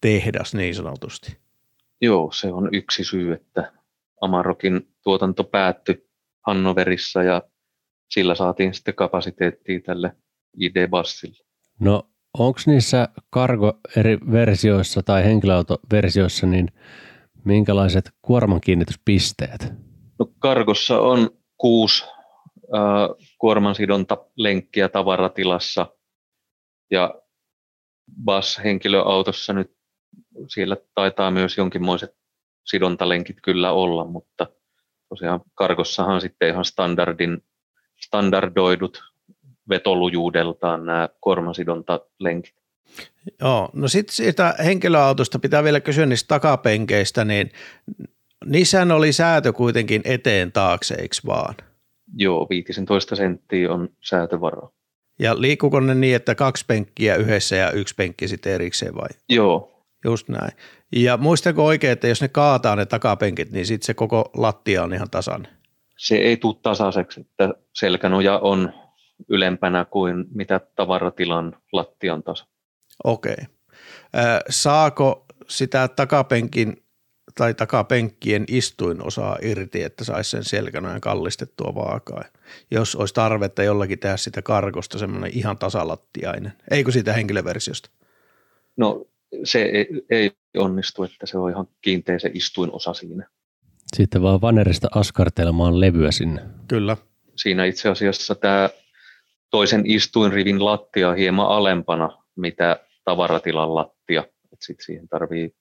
[0.00, 1.36] tehdas niin sanotusti.
[2.00, 3.79] Joo, se on yksi syy, että
[4.20, 6.10] Amarokin tuotanto päättyi
[6.46, 7.42] Hannoverissa ja
[8.10, 10.16] sillä saatiin sitten kapasiteettia tälle
[10.56, 11.44] ID-bassille.
[11.80, 16.68] No onko niissä kargo eri versioissa tai henkilöautoversioissa, niin
[17.44, 19.72] minkälaiset kuormankiinnityspisteet?
[20.18, 25.86] No kargossa on kuusi äh, kuormansidonta-lenkkiä tavaratilassa
[26.90, 27.22] ja
[28.24, 29.76] BAS-henkilöautossa nyt
[30.48, 32.19] siellä taitaa myös jonkinmoiset
[32.64, 34.46] sidontalenkit kyllä olla, mutta
[35.08, 37.42] tosiaan karkossahan sitten ihan standardin,
[38.00, 39.02] standardoidut
[39.68, 42.54] vetolujuudeltaan nämä kuormasidonta-lenkit.
[43.40, 47.50] Joo, no sitten siitä henkilöautosta pitää vielä kysyä niistä takapenkeistä, niin
[48.44, 51.54] niissähän oli säätö kuitenkin eteen taakse, eikö vaan?
[52.16, 54.68] Joo, 15 senttiä on säätövara.
[55.18, 59.08] Ja liikkuuko ne niin, että kaksi penkkiä yhdessä ja yksi penkki sitten erikseen vai?
[59.28, 59.86] Joo.
[60.04, 60.52] Just näin.
[60.92, 64.94] Ja muistako oikein, että jos ne kaataa ne takapenkit, niin sitten se koko lattia on
[64.94, 65.52] ihan tasainen?
[65.98, 68.72] Se ei tule tasaiseksi, että selkänoja on
[69.28, 72.44] ylempänä kuin mitä tavaratilan lattian taso.
[73.04, 73.36] Okei.
[74.16, 76.84] Äh, saako sitä takapenkin
[77.34, 82.24] tai takapenkkien istuinosaa irti, että saisi sen selkänojan kallistettua vaakaa,
[82.70, 86.52] jos olisi tarvetta jollakin tehdä sitä karkosta semmoinen ihan tasalattiainen.
[86.70, 87.90] Eikö siitä henkilöversiosta?
[88.76, 89.06] No
[89.44, 93.28] se ei, ei onnistu, että se on ihan kiinteä se istuinosa siinä.
[93.96, 96.42] Sitten vaan vanerista askartelemaan levyä sinne.
[96.68, 96.96] Kyllä.
[97.36, 98.68] Siinä itse asiassa tämä
[99.50, 104.24] toisen istuinrivin lattia on hieman alempana, mitä tavaratilan lattia.
[104.60, 105.54] Sitten siihen tarvii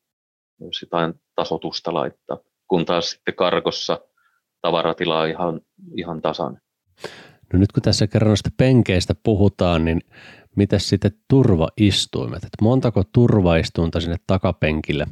[0.60, 4.00] myös jotain tasotusta laittaa, kun taas sitten karkossa
[4.62, 5.62] tavaratila on ihan,
[5.98, 6.62] ihan tasainen.
[7.54, 10.02] No nyt kun tässä kerran noista penkeistä puhutaan, niin
[10.60, 12.44] mitä sitten turvaistuimet?
[12.44, 15.08] Että montako turvaistuinta sinne takapenkille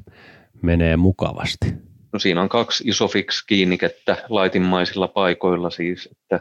[0.62, 1.74] menee mukavasti?
[2.14, 6.40] No siinä on kaksi Isofix-kiinnikettä laitinmaisilla paikoilla siis, että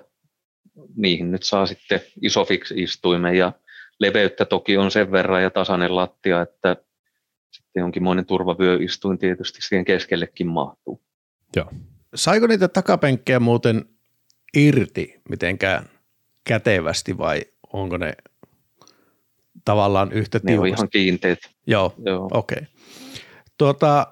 [0.97, 3.53] niihin nyt saa sitten Isofix-istuimen ja
[4.01, 6.77] leveyttä toki on sen verran ja tasainen lattia, että
[7.51, 11.03] sitten jonkinmoinen turvavyöistuin tietysti siihen keskellekin mahtuu.
[11.57, 11.73] Joo.
[12.15, 13.85] Saiko niitä takapenkkejä muuten
[14.57, 15.85] irti mitenkään
[16.45, 17.43] kätevästi vai
[17.73, 18.13] onko ne
[19.67, 21.39] tavallaan yhtä Ne on ihan kiinteät.
[21.67, 22.29] Joo, Joo.
[22.33, 22.59] okei.
[22.59, 22.69] Okay.
[23.59, 24.07] Tuota,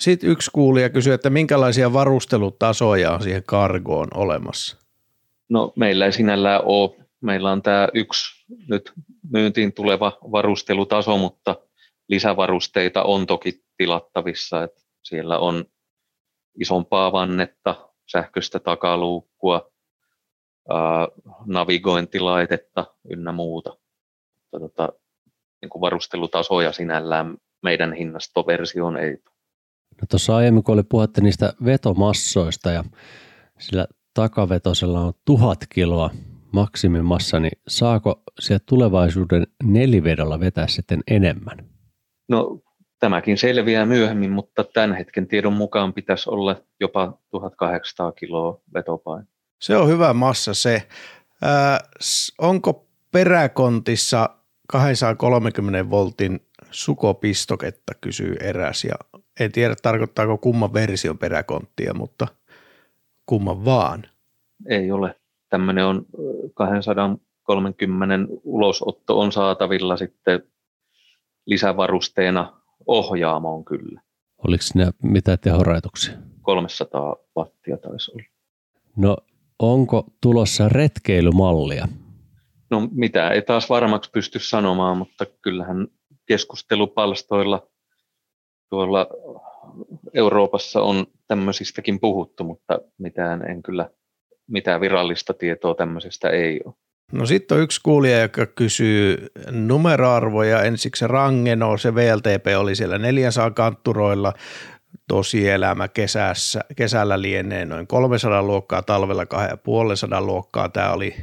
[0.00, 4.76] Sitten yksi kuulija kysyi, että minkälaisia varustelutasoja on siihen kargoon olemassa?
[5.48, 8.92] No meillä ei sinällään ole meillä on tämä yksi nyt
[9.30, 11.56] myyntiin tuleva varustelutaso, mutta
[12.08, 14.62] lisävarusteita on toki tilattavissa.
[14.62, 15.64] Että siellä on
[16.60, 19.70] isompaa vannetta, sähköistä takaluukkua,
[21.46, 23.76] navigointilaitetta ynnä muuta.
[24.52, 24.88] Mutta tota,
[25.62, 29.36] niin kuin varustelutasoja sinällään meidän hinnastoversioon ei tule.
[30.00, 32.84] No tuossa aiemmin, kun oli puhetta niistä vetomassoista ja
[33.58, 36.10] sillä takavetosella on tuhat kiloa
[36.52, 41.58] maksimimassa, niin saako sieltä tulevaisuuden nelivedolla vetää sitten enemmän?
[42.28, 42.60] No
[42.98, 49.26] tämäkin selviää myöhemmin, mutta tämän hetken tiedon mukaan pitäisi olla jopa 1800 kiloa vetopaino.
[49.60, 50.82] Se on hyvä massa se.
[51.42, 51.80] Ää,
[52.38, 54.30] onko peräkontissa
[54.68, 56.40] 230 voltin
[56.70, 58.84] sukopistoketta, kysyy eräs.
[58.84, 58.94] Ja
[59.40, 62.26] en tiedä, tarkoittaako kumman version peräkonttia, mutta
[63.26, 64.04] kumman vaan.
[64.68, 65.14] Ei ole.
[65.48, 66.06] Tämmöinen on
[66.54, 70.42] 230 ulosotto on saatavilla sitten
[71.46, 72.52] lisävarusteena
[72.86, 74.00] ohjaamoon kyllä.
[74.46, 76.14] Oliko siinä mitä tehorajoituksia?
[76.42, 78.22] 300 wattia taisi olla.
[78.96, 79.16] No
[79.58, 81.88] onko tulossa retkeilymallia?
[82.70, 85.88] No mitä ei taas varmaksi pysty sanomaan, mutta kyllähän
[86.26, 87.66] keskustelupalstoilla
[88.70, 89.06] tuolla
[90.14, 93.90] Euroopassa on tämmöisistäkin puhuttu, mutta mitään en kyllä,
[94.46, 96.74] mitään virallista tietoa tämmöisestä ei ole.
[97.12, 100.62] No sitten on yksi kuulija, joka kysyy numeroarvoja.
[100.62, 104.32] Ensiksi Rangeno, se VLTP oli siellä 400 kantturoilla.
[105.08, 110.68] Tosielämä kesässä, kesällä lienee noin 300 luokkaa, talvella 250 luokkaa.
[110.68, 111.14] Tämä oli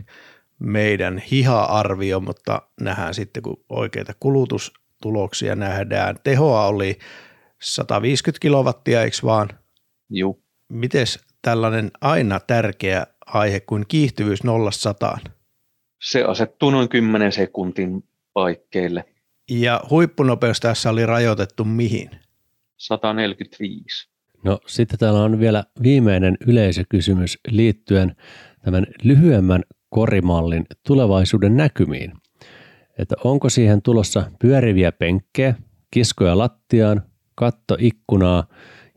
[0.63, 6.15] meidän hiha-arvio, mutta nähdään sitten, kun oikeita kulutustuloksia nähdään.
[6.23, 6.99] Tehoa oli
[7.61, 9.49] 150 kilowattia, eikö vaan?
[10.09, 10.39] Joo.
[10.69, 15.17] Mites tällainen aina tärkeä aihe kuin kiihtyvyys 0 100?
[16.01, 19.05] Se asettuu noin 10 sekuntin paikkeille.
[19.49, 22.09] Ja huippunopeus tässä oli rajoitettu mihin?
[22.77, 24.09] 145.
[24.43, 28.15] No sitten täällä on vielä viimeinen yleisökysymys liittyen
[28.63, 32.13] tämän lyhyemmän korimallin tulevaisuuden näkymiin.
[32.99, 35.55] Että onko siihen tulossa pyöriviä penkkejä,
[35.91, 37.01] kiskoja lattiaan,
[37.35, 38.43] katto ikkunaa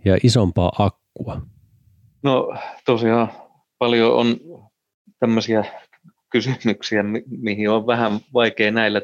[0.04, 1.40] ja isompaa akkua?
[2.22, 2.54] No
[2.86, 3.28] tosiaan
[3.78, 4.36] paljon on
[5.18, 5.64] tämmöisiä
[6.30, 9.02] kysymyksiä, mi- mihin on vähän vaikea näillä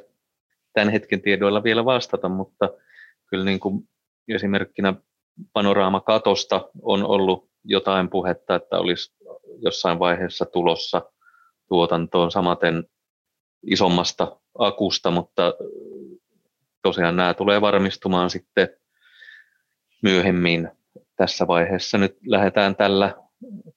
[0.73, 2.71] tämän hetken tiedoilla vielä vastata, mutta
[3.27, 3.89] kyllä niin kuin
[4.29, 4.95] esimerkkinä
[5.53, 9.15] panoraamakatosta on ollut jotain puhetta, että olisi
[9.59, 11.03] jossain vaiheessa tulossa
[11.73, 12.85] tuotantoon samaten
[13.63, 15.55] isommasta akusta, mutta
[16.83, 18.69] tosiaan nämä tulee varmistumaan sitten
[20.03, 20.69] myöhemmin.
[21.17, 23.15] Tässä vaiheessa nyt lähdetään tällä,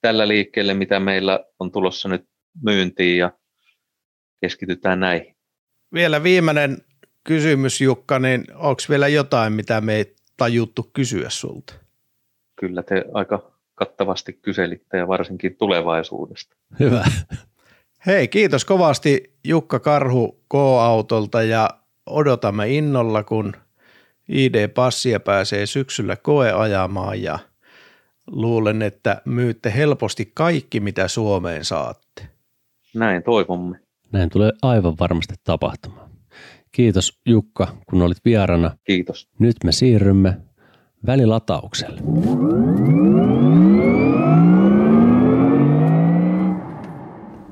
[0.00, 2.28] tällä liikkeelle, mitä meillä on tulossa nyt
[2.62, 3.32] myyntiin ja
[4.40, 5.36] keskitytään näihin.
[5.94, 6.78] Vielä viimeinen
[7.24, 11.74] kysymys Jukka, niin onko vielä jotain, mitä me ei tajuttu kysyä sulta?
[12.60, 16.56] Kyllä te aika kattavasti kyselitte ja varsinkin tulevaisuudesta.
[16.80, 17.04] Hyvä.
[18.06, 21.70] Hei, kiitos kovasti Jukka Karhu K-autolta ja
[22.06, 23.52] odotamme innolla, kun
[24.28, 27.38] ID-passia pääsee syksyllä koeajamaan ja
[28.26, 32.28] luulen, että myytte helposti kaikki, mitä Suomeen saatte.
[32.94, 33.80] Näin toivomme.
[34.12, 36.10] Näin tulee aivan varmasti tapahtumaan.
[36.72, 38.76] Kiitos Jukka, kun olit vierana.
[38.84, 39.28] Kiitos.
[39.38, 40.36] Nyt me siirrymme
[41.06, 42.00] välilataukselle.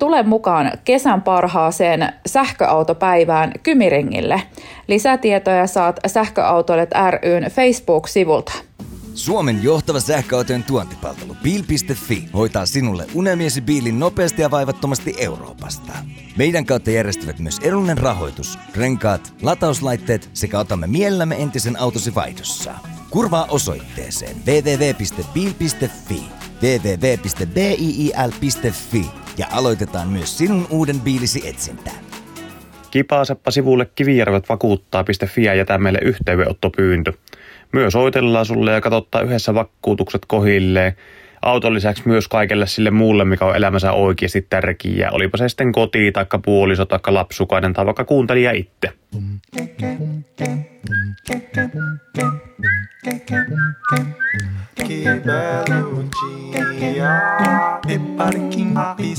[0.04, 4.42] Tule mukaan kesän parhaaseen sähköautopäivään Kymiringille.
[4.88, 6.90] Lisätietoja saat Sähköautoilet
[7.22, 8.52] ryn Facebook-sivulta.
[9.14, 15.92] Suomen johtava sähköautojen tuontipalvelu Bil.fi hoitaa sinulle unelmiesi biilin nopeasti ja vaivattomasti Euroopasta.
[16.36, 22.74] Meidän kautta järjestävät myös edullinen rahoitus, renkaat, latauslaitteet sekä otamme mielellämme entisen autosi vaihdossa.
[23.14, 26.22] Kurvaa osoitteeseen www.bil.fi
[26.62, 27.90] www.biil.fi
[29.38, 31.90] ja aloitetaan myös sinun uuden biilisi etsintä.
[32.90, 37.12] Kipaaseppa sivulle kivijärvet-vakuuttaa.fi ja jätä meille yhteydenottopyyntö.
[37.72, 40.96] Myös soitellaan sulle ja katsottaa yhdessä vakuutukset kohilleen.
[41.44, 45.10] Auton lisäksi myös kaikelle sille muulle, mikä on elämänsä oikeasti tärkeää.
[45.10, 48.92] Olipa se sitten koti, taikka puoliso, taikka lapsukainen tai vaikka kuuntelija itse.
[54.88, 56.04] Que belo
[56.80, 57.10] dia
[58.16, 59.14] parking.fi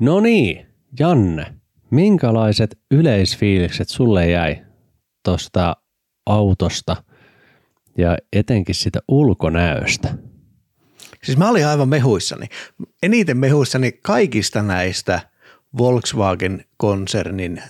[0.00, 0.66] No niin,
[0.98, 1.46] Janne,
[1.90, 4.56] minkälaiset yleisfiilikset sulle jäi
[5.24, 5.76] tuosta
[6.26, 6.96] autosta
[7.98, 10.14] ja etenkin sitä ulkonäöstä.
[11.24, 12.46] Siis mä olin aivan mehuissani.
[13.02, 15.20] Eniten mehuissani kaikista näistä
[15.78, 17.62] Volkswagen-konsernin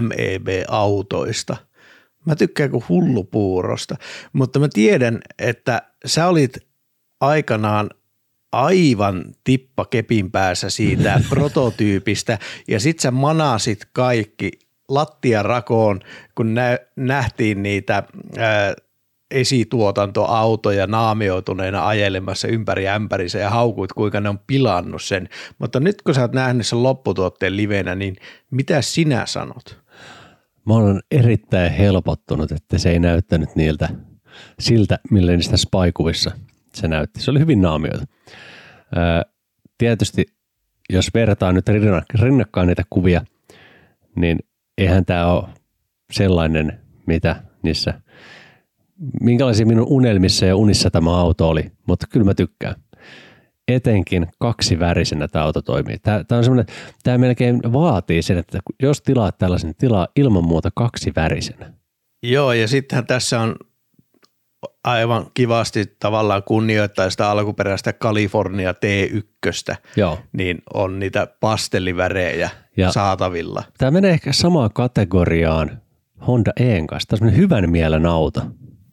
[0.00, 1.56] MEB-autoista.
[2.26, 3.96] Mä tykkään kuin hullupuurosta,
[4.32, 6.56] mutta mä tiedän, että sä olit
[7.20, 7.90] aikanaan
[8.52, 14.50] aivan tippa kepin päässä siitä prototyypistä ja sit sä manasit kaikki
[14.88, 16.00] lattiarakoon,
[16.34, 18.02] kun nä- nähtiin niitä
[18.38, 18.74] ää,
[19.30, 25.28] esituotantoautoja naamioituneena ajelemassa ympäri ämpärissä ja haukuit, kuinka ne on pilannut sen.
[25.58, 28.16] Mutta nyt kun sä oot nähnyt sen lopputuotteen livenä, niin
[28.50, 29.78] mitä sinä sanot?
[30.66, 33.88] Mä olen erittäin helpottunut, että se ei näyttänyt niiltä
[34.60, 36.30] siltä, millä niistä spaikuvissa
[36.78, 37.20] se näytti.
[37.20, 38.04] Se oli hyvin naamioita.
[39.78, 40.26] Tietysti,
[40.90, 41.66] jos vertaa nyt
[42.14, 43.24] rinnakkain niitä kuvia,
[44.16, 44.38] niin
[44.78, 45.48] eihän tämä ole
[46.12, 48.00] sellainen, mitä niissä,
[49.20, 52.74] minkälaisia minun unelmissa ja unissa tämä auto oli, mutta kyllä mä tykkään.
[53.68, 55.98] Etenkin kaksivärisenä tämä auto toimii.
[55.98, 56.66] Tämä, tämä, on semmoinen,
[57.02, 61.72] tämä melkein vaatii sen, että jos tilaat tällaisen, tilaa ilman muuta kaksivärisenä.
[62.22, 63.56] Joo, ja sittenhän tässä on
[64.90, 70.18] aivan kivasti tavallaan kunnioittaa sitä alkuperäistä California T1, Joo.
[70.32, 73.62] niin on niitä pastellivärejä ja saatavilla.
[73.78, 75.82] Tämä menee ehkä samaan kategoriaan
[76.26, 77.16] Honda E:n kanssa.
[77.16, 78.42] Tämä on hyvän mielen auto.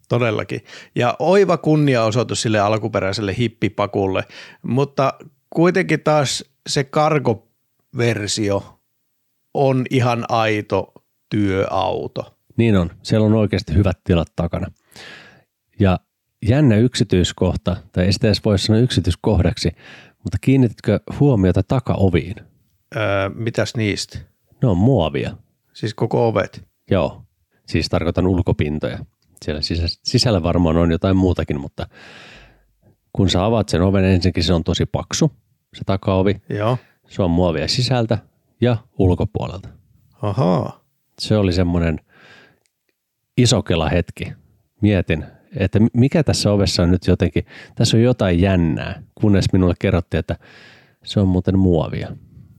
[0.08, 0.60] Todellakin.
[0.94, 4.24] Ja oiva kunniaosoitus sille alkuperäiselle hippipakulle,
[4.62, 5.14] mutta
[5.50, 8.80] kuitenkin taas se kargo-versio
[9.54, 10.92] on ihan aito
[11.30, 12.36] työauto.
[12.56, 12.90] Niin on.
[13.02, 14.66] Siellä on oikeasti hyvät tilat takana.
[15.80, 16.00] Ja
[16.48, 19.70] jännä yksityiskohta, tai ei sitä edes voi sanoa yksityiskohdaksi,
[20.24, 22.34] mutta kiinnititkö huomiota takaoviin?
[22.96, 24.18] Öö, mitäs niistä?
[24.62, 25.36] Ne on muovia.
[25.72, 26.68] Siis koko ovet?
[26.90, 27.22] Joo,
[27.66, 28.98] siis tarkoitan ulkopintoja.
[29.44, 29.60] Siellä
[30.04, 31.86] sisällä varmaan on jotain muutakin, mutta
[33.12, 35.32] kun sä avaat sen oven, ensinnäkin se on tosi paksu,
[35.74, 36.42] se takaovi.
[36.48, 36.78] Joo.
[37.08, 38.18] Se on muovia sisältä
[38.60, 39.68] ja ulkopuolelta.
[40.22, 40.80] Ahaa.
[41.18, 42.00] Se oli semmoinen
[43.36, 44.32] isokela hetki.
[44.80, 45.24] Mietin,
[45.56, 50.36] että mikä tässä ovessa on nyt jotenkin, tässä on jotain jännää, kunnes minulle kerrottiin, että
[51.04, 52.08] se on muuten muovia.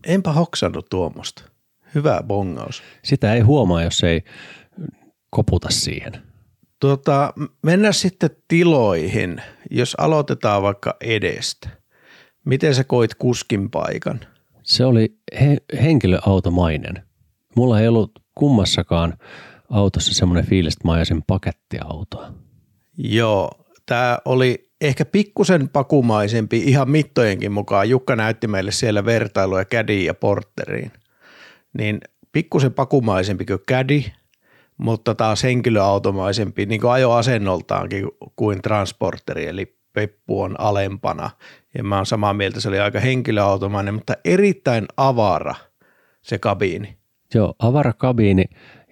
[0.08, 1.44] Enpä hoksannut tuommoista.
[1.96, 2.84] Hyvä bongaus.
[3.04, 4.24] Sitä ei huomaa, jos ei
[5.30, 6.14] koputa siihen.
[6.80, 9.42] Tota, mennään sitten tiloihin.
[9.72, 11.70] Jos aloitetaan vaikka edestä.
[12.46, 14.20] Miten sä koit kuskin paikan?
[14.64, 17.04] Se oli he- henkilöautomainen.
[17.56, 19.14] Mulla ei ollut kummassakaan
[19.70, 22.34] autossa semmoinen fiilis, että mä pakettiautoa.
[22.98, 23.52] Joo,
[23.86, 27.90] tämä oli ehkä pikkusen pakumaisempi ihan mittojenkin mukaan.
[27.90, 30.92] Jukka näytti meille siellä vertailuja Caddy ja Porteriin.
[31.78, 32.00] Niin
[32.32, 34.04] pikkusen pakumaisempi kuin Caddy,
[34.78, 41.30] mutta taas henkilöautomaisempi niin kuin ajoasennoltaankin kuin Transporteri, eli Peppu on alempana.
[41.78, 45.56] Ja mä oon samaa mieltä, se oli aika henkilöautomainen, mutta erittäin avara
[46.22, 46.98] se kabiini.
[47.34, 48.44] Joo, avara kabiini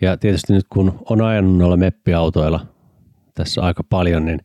[0.01, 2.74] ja tietysti nyt kun on ajanut noilla meppiautoilla
[3.35, 4.39] tässä aika paljon, niin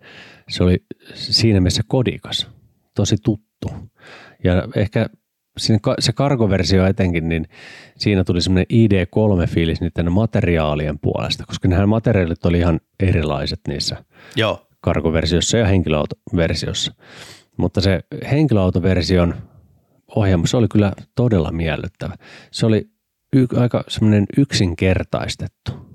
[0.49, 2.49] se oli siinä mielessä kodikas,
[2.95, 3.69] tosi tuttu.
[4.45, 5.07] Ja ehkä
[5.99, 7.47] se kargoversio etenkin, niin
[7.97, 14.05] siinä tuli semmoinen ID3-fiilis niiden materiaalien puolesta, koska nämä materiaalit oli ihan erilaiset niissä
[14.37, 14.67] Joo.
[14.81, 16.95] kargoversiossa ja henkilöautoversiossa.
[17.57, 18.01] Mutta se
[18.31, 19.35] henkilöautoversion
[20.17, 22.15] ohjelma, se oli kyllä todella miellyttävä.
[22.51, 22.91] Se oli
[23.33, 25.90] y- aika semmoinen yksinkertaistettu.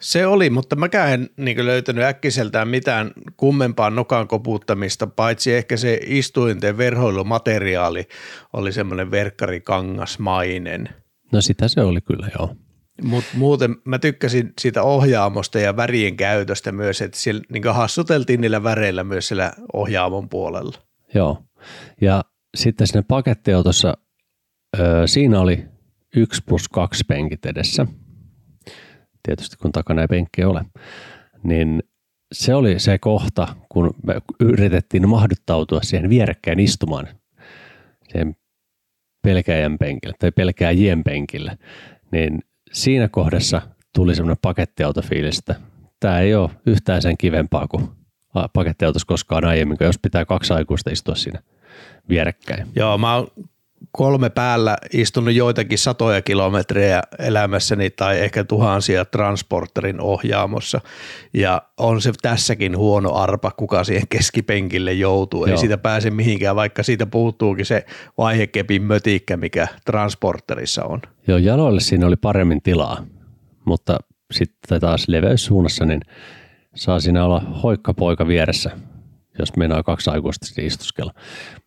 [0.00, 6.00] Se oli, mutta mäkään en niin löytänyt äkkiseltään mitään kummempaa nokan koputtamista, paitsi ehkä se
[6.06, 8.08] istuinten verhoilumateriaali
[8.52, 10.88] oli semmoinen verkkarikangasmainen.
[11.32, 12.56] No sitä se oli kyllä, joo.
[13.02, 18.62] Mutta muuten mä tykkäsin siitä ohjaamosta ja värien käytöstä myös, että siellä niin hassuteltiin niillä
[18.62, 20.78] väreillä myös siellä ohjaamon puolella.
[21.14, 21.44] Joo,
[22.00, 22.24] ja
[22.56, 23.94] sitten sinne pakettiautossa,
[25.06, 25.64] siinä oli
[26.16, 27.86] yksi plus kaksi penkit edessä,
[29.26, 30.64] tietysti kun takana ei penkkiä ole,
[31.42, 31.82] niin
[32.32, 37.08] se oli se kohta, kun me yritettiin mahduttautua siihen vierekkäin istumaan
[38.08, 38.36] siihen
[39.22, 41.58] pelkäjän penkille tai pelkääjien penkille,
[42.12, 42.42] niin
[42.72, 43.62] siinä kohdassa
[43.94, 45.54] tuli semmoinen pakettiautofiilis, että
[46.00, 47.88] tämä ei ole yhtään sen kivempaa kuin
[48.52, 51.42] pakettiautossa koskaan aiemmin, jos pitää kaksi aikuista istua siinä
[52.08, 52.66] vierekkäin.
[52.76, 53.26] Joo, mä oon
[53.96, 60.80] kolme päällä istunut joitakin satoja kilometrejä elämässäni tai ehkä tuhansia transporterin ohjaamossa
[61.34, 65.46] ja on se tässäkin huono arpa, kuka siihen keskipenkille joutuu.
[65.46, 65.54] Joo.
[65.54, 67.86] Ei siitä pääse mihinkään, vaikka siitä puuttuukin se
[68.18, 71.00] vaihekepin mötikkä, mikä transporterissa on.
[71.26, 73.04] Joo, jaloille siinä oli paremmin tilaa,
[73.64, 73.98] mutta
[74.30, 76.00] sitten taas leveyssuunnassa niin
[76.74, 78.70] saa siinä olla hoikkapoika vieressä,
[79.38, 81.14] jos meinaa kaksi aikuista istuskella.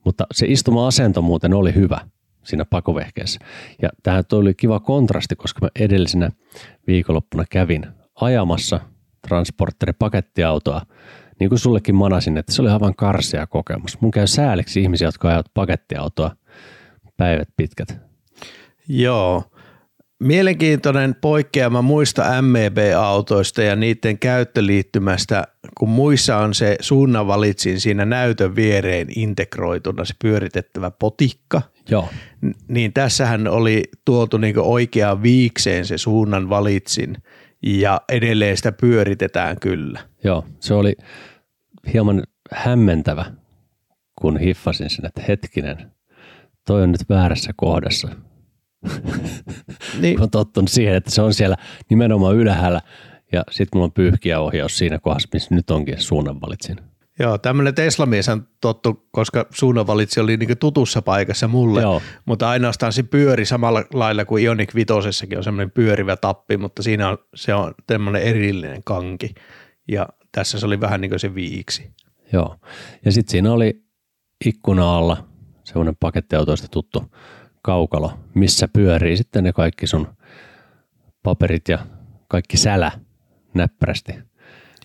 [0.05, 1.99] Mutta se istuma-asento muuten oli hyvä
[2.47, 3.39] siinä pakovehkeessä.
[3.81, 6.31] Ja tähän oli kiva kontrasti, koska mä edellisenä
[6.87, 7.87] viikonloppuna kävin
[8.21, 8.79] ajamassa
[9.27, 10.81] transporteri pakettiautoa,
[11.39, 14.01] niin kuin sullekin manasin, että se oli aivan karsia kokemus.
[14.01, 16.35] Mun käy sääliksi ihmisiä, jotka ajavat pakettiautoa
[17.17, 17.99] päivät pitkät.
[18.87, 19.43] Joo.
[20.19, 25.43] Mielenkiintoinen poikkeama muista MEB-autoista ja niiden käyttöliittymästä,
[25.77, 32.09] kun muissa on se suunnanvalitsin siinä näytön viereen integroituna se pyöritettävä potikka, Joo,
[32.67, 37.17] niin tässähän oli tuotu niin oikeaan viikseen se suunnan valitsin
[37.63, 39.99] ja edelleen sitä pyöritetään kyllä.
[40.23, 40.45] joo.
[40.59, 40.95] Se oli
[41.93, 43.25] hieman hämmentävä,
[44.21, 45.91] kun hiffasin sen, että hetkinen,
[46.67, 48.09] toi on nyt väärässä kohdassa.
[50.01, 51.55] Niin, oon tottunut siihen, että se on siellä
[51.89, 52.81] nimenomaan ylhäällä
[53.31, 56.77] ja sitten mulla on pyyhkiäohjaus siinä kohdassa, missä nyt onkin suunnanvalitsin.
[57.19, 62.01] joo, tämmöinen Tesla-mies on tottu, koska suunnanvalitsi oli niin tutussa paikassa mulle, Joo.
[62.25, 64.93] mutta ainoastaan se pyöri samalla lailla kuin Ioniq 5
[65.37, 69.33] on semmoinen pyörivä tappi, mutta siinä on, se on tämmöinen erillinen kanki
[69.87, 71.91] ja tässä se oli vähän niin kuin se viiksi.
[72.33, 72.55] Joo.
[73.05, 73.83] Ja sitten siinä oli
[74.45, 75.27] ikkuna alla
[75.63, 77.03] semmoinen pakettiautoista tuttu
[77.61, 80.07] kaukalo, missä pyörii sitten ne kaikki sun
[81.23, 81.79] paperit ja
[82.27, 82.91] kaikki sälä
[83.53, 84.13] näppärästi.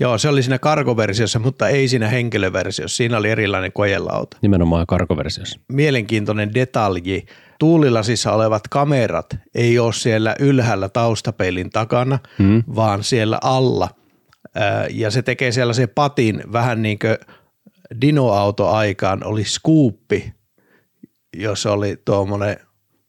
[0.00, 2.96] Joo, se oli siinä kargoversiossa, mutta ei siinä henkilöversiossa.
[2.96, 4.36] Siinä oli erilainen kojelauta.
[4.42, 5.60] Nimenomaan karkoversiossa.
[5.72, 7.26] Mielenkiintoinen detalji.
[7.58, 12.62] Tuulilasissa olevat kamerat ei ole siellä ylhäällä taustapeilin takana, Mm.
[12.74, 13.88] vaan siellä alla.
[14.90, 17.16] Ja se tekee sellaisen patin vähän niin kuin
[18.00, 20.32] dinoauto-aikaan oli skuuppi,
[21.37, 22.57] jos oli tuommoinen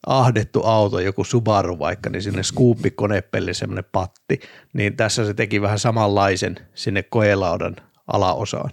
[0.08, 4.40] ahdettu auto, joku Subaru vaikka, niin sinne skuuppikonepelle semmoinen patti,
[4.74, 7.76] niin tässä se teki vähän samanlaisen sinne koelaudan
[8.08, 8.72] alaosaan.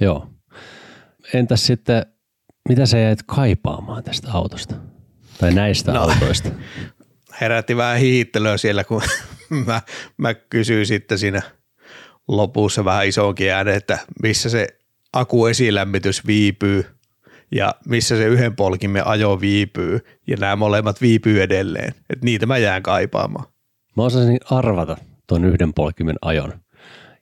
[0.00, 0.30] Joo.
[1.34, 2.06] Entäs sitten,
[2.68, 4.74] mitä sä jäit kaipaamaan tästä autosta?
[5.40, 6.00] Tai näistä No.
[6.02, 6.48] autoista?
[7.40, 9.02] Herätti vähän hiittelyä siellä, kun
[9.66, 9.82] mä,
[10.16, 11.42] mä kysyin sitten siinä
[12.28, 14.66] lopussa vähän isoonkin äänen, että missä se
[15.12, 16.86] akuesilämmitys viipyy
[17.50, 21.94] ja missä se yhden polkimen ajo viipyy ja nämä molemmat viipyy edelleen.
[22.10, 23.46] Et niitä mä jään kaipaamaan.
[23.96, 24.96] Mä osasin arvata
[25.28, 26.52] tuon yhden polkimen ajon.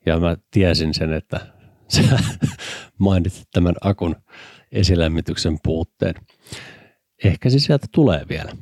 [0.07, 1.41] Ja mä tiesin sen, että
[1.89, 2.03] sä
[2.99, 4.17] mainitsit tämän akun
[4.73, 6.15] esilämmityksen puutteen.
[7.25, 8.53] Ehkä se sieltä tulee vielä.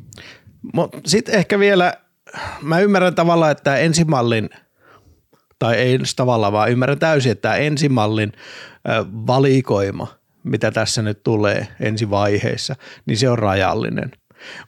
[1.06, 1.94] Sitten ehkä vielä,
[2.62, 4.50] mä ymmärrän tavallaan, että ensimallin,
[5.58, 8.32] tai ei tavallaan, vaan ymmärrän täysin, että tämä ensimallin
[9.26, 10.06] valikoima,
[10.44, 12.76] mitä tässä nyt tulee ensivaiheessa,
[13.06, 14.10] niin se on rajallinen.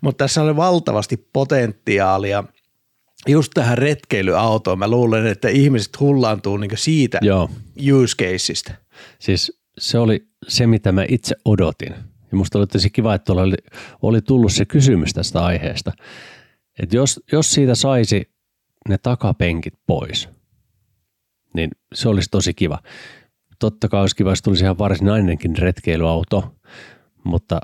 [0.01, 2.45] Mutta tässä on valtavasti potentiaalia
[3.29, 4.79] just tähän retkeilyautoon.
[4.79, 7.51] Mä luulen, että ihmiset hullaantuu niinku siitä Joo.
[7.93, 8.73] use caseista.
[9.19, 11.95] Siis se oli se, mitä mä itse odotin.
[12.31, 13.57] Ja musta oli tosi kiva, että oli,
[14.03, 15.93] oli tullut se kysymys tästä aiheesta.
[16.79, 18.31] Että jos, jos siitä saisi
[18.89, 20.29] ne takapenkit pois,
[21.55, 22.79] niin se olisi tosi kiva.
[23.59, 26.55] Totta kai olisi kiva, jos tulisi ihan varsinainenkin retkeilyauto,
[27.25, 27.61] mutta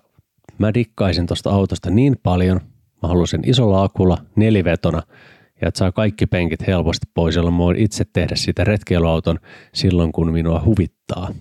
[0.59, 2.61] mä dikkaisin tuosta autosta niin paljon,
[3.03, 5.03] mä haluaisin isolla akulla, nelivetona,
[5.61, 9.39] ja että saa kaikki penkit helposti pois, jolloin mä voin itse tehdä sitä retkeilyauton
[9.75, 11.35] silloin, kun minua huvittaa.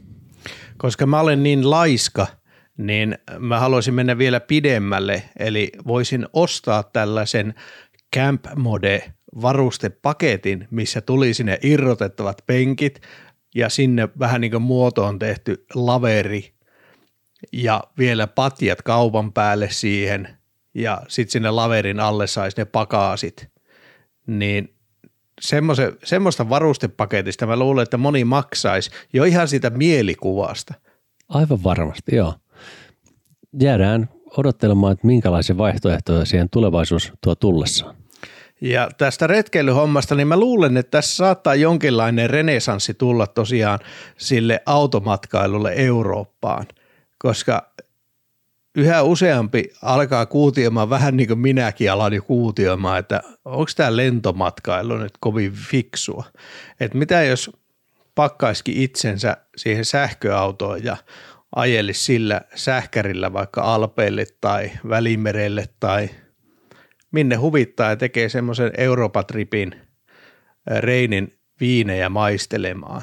[0.78, 2.28] koska mä olen niin laiska,
[2.78, 7.54] niin mä haluaisin mennä vielä pidemmälle, eli voisin ostaa tällaisen
[8.16, 13.02] Camp Mode varustepaketin, missä tuli sinne irrotettavat penkit
[13.56, 16.54] ja sinne vähän niin kuin muotoon tehty laveri
[17.54, 20.28] ja vielä patjat kaupan päälle siihen
[20.74, 23.50] ja sitten sinne laverin alle saisi ne pakaasit,
[24.28, 24.76] niin
[25.42, 30.74] semmoise, semmoista varustepaketista mä luulen, että moni maksaisi jo ihan siitä mielikuvasta.
[31.30, 32.34] Aivan varmasti, joo.
[33.62, 38.01] Jäädään odottelemaan, että minkälaisia vaihtoehtoja siihen tulevaisuus tuo tullessaan.
[38.62, 43.80] Ja tästä retkeilyhommasta, niin mä luulen, että tässä saattaa jonkinlainen renesanssi tulla tosiaan
[44.18, 46.68] sille automatkailulle Eurooppaan,
[47.18, 47.72] koska
[48.76, 54.98] yhä useampi alkaa kuutioimaan vähän niin kuin minäkin alan jo kuutioimaan, että onko tämä lentomatkailu
[54.98, 56.24] nyt kovin fiksua.
[56.80, 57.52] Että mitä jos
[58.16, 60.98] pakkaisikin itsensä siihen sähköautoon ja
[61.56, 66.10] ajelisi sillä sähkärillä vaikka Alpeille tai Välimerelle tai
[67.12, 69.76] minne huvittaa ja tekee semmoisen Europatripin
[70.80, 73.02] Reinin viinejä maistelemaan.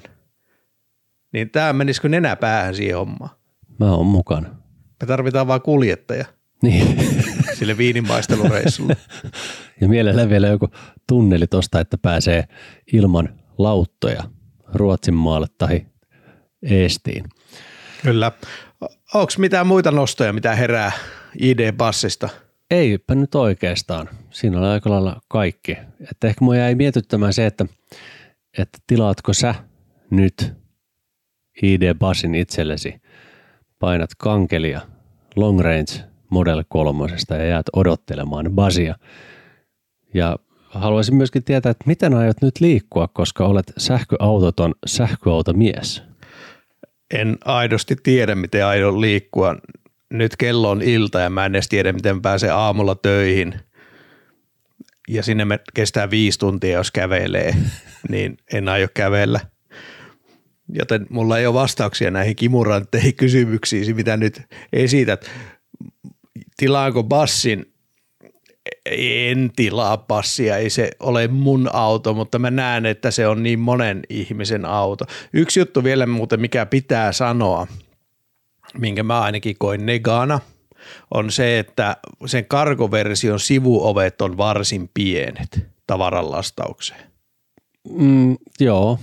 [1.32, 3.30] Niin tämä menisikö nenä päähän siihen hommaan?
[3.80, 4.48] Mä oon mukana.
[5.00, 6.24] Me tarvitaan vaan kuljettaja
[6.62, 6.96] Niin.
[7.58, 8.96] sille viininmaistelureissulle.
[9.80, 10.68] Ja mielellään vielä joku
[11.08, 12.44] tunneli tosta, että pääsee
[12.92, 14.22] ilman lauttoja
[14.74, 15.86] Ruotsin maalle tai
[16.62, 17.24] Eestiin.
[18.02, 18.32] Kyllä.
[19.14, 20.92] Onko mitään muita nostoja, mitä herää
[21.40, 22.28] ID-passista?
[22.70, 24.08] Eipä nyt oikeastaan.
[24.30, 25.76] Siinä oli aika lailla kaikki.
[26.10, 27.66] Että ehkä mua jäi mietittämään se, että,
[28.58, 29.54] että tilaatko sä
[30.10, 30.52] nyt
[31.62, 32.94] ID-basin itsellesi,
[33.78, 34.80] painat kankelia
[35.36, 38.94] long range Model 3 ja jäät odottelemaan basia.
[40.14, 40.36] Ja
[40.68, 46.02] haluaisin myöskin tietää, että miten aiot nyt liikkua, koska olet sähköautoton sähköautomies.
[47.14, 49.56] En aidosti tiedä, miten aion liikkua.
[50.10, 53.54] Nyt kello on ilta ja mä en edes tiedä, miten pääsee aamulla töihin.
[55.08, 57.54] Ja sinne me kestää viisi tuntia, jos kävelee,
[58.10, 59.40] niin en aio kävellä.
[60.68, 64.42] Joten mulla ei ole vastauksia näihin kimurantteihin kysymyksiin, mitä nyt
[64.72, 65.30] esität.
[66.56, 67.72] Tilaanko bassin?
[68.90, 73.58] En tilaa passia, ei se ole mun auto, mutta mä näen, että se on niin
[73.58, 75.04] monen ihmisen auto.
[75.32, 77.66] Yksi juttu vielä muuten, mikä pitää sanoa,
[78.78, 80.40] minkä mä ainakin koin negana,
[81.14, 81.96] on se, että
[82.26, 87.00] sen kargoversion sivuovet on varsin pienet tavaran lastaukseen.
[87.90, 88.98] Mm, joo,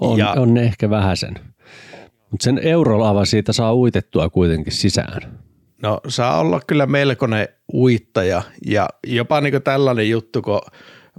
[0.00, 1.34] on, Ja- on ne ehkä vähäsen.
[2.30, 5.38] Mutta sen eurolava siitä saa uitettua kuitenkin sisään.
[5.82, 10.60] No saa olla kyllä melkoinen uittaja ja jopa niin tällainen juttu, kun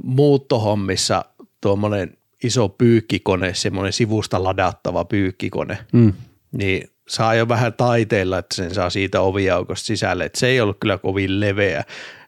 [0.04, 1.26] muuttohommissa
[1.62, 6.14] tuommoinen iso pyykkikone, semmoinen sivusta ladattava pyykkikone, Mm.
[6.52, 10.26] niin saa jo vähän taiteilla, että sen saa siitä oviaukosta sisälle.
[10.26, 11.84] Et se ei ollut kyllä kovin leveä.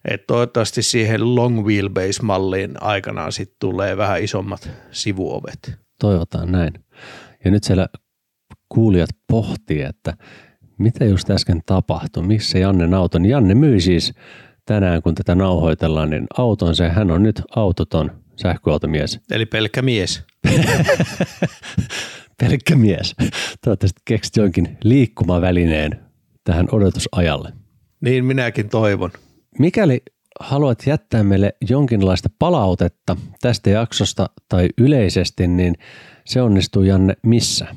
[0.05, 5.73] Et toivottavasti siihen long wheelbase-malliin aikanaan sitten tulee vähän isommat sivuovet.
[5.99, 6.73] Toivotaan näin.
[7.45, 7.88] Ja nyt siellä
[8.69, 10.13] kuulijat pohtii, että
[10.78, 13.26] mitä just äsken tapahtui, missä Jannen auton.
[13.26, 14.13] Janne myi siis
[14.65, 16.89] tänään, kun tätä nauhoitellaan, niin autonsa.
[16.89, 19.19] Hän on nyt autoton sähköautomies.
[19.32, 20.23] Eli pelkkä mies.
[22.38, 23.16] Pelkkä mies.
[23.64, 26.00] Toivottavasti keksit jonkin liikkumavälineen
[26.44, 27.54] tähän odotusajalle.
[28.02, 29.12] Niin minäkin toivon.
[29.60, 30.02] Mikäli
[30.40, 35.76] haluat jättää meille jonkinlaista palautetta tästä jaksosta tai yleisesti, niin
[36.26, 37.68] se onnistuu Janne missä?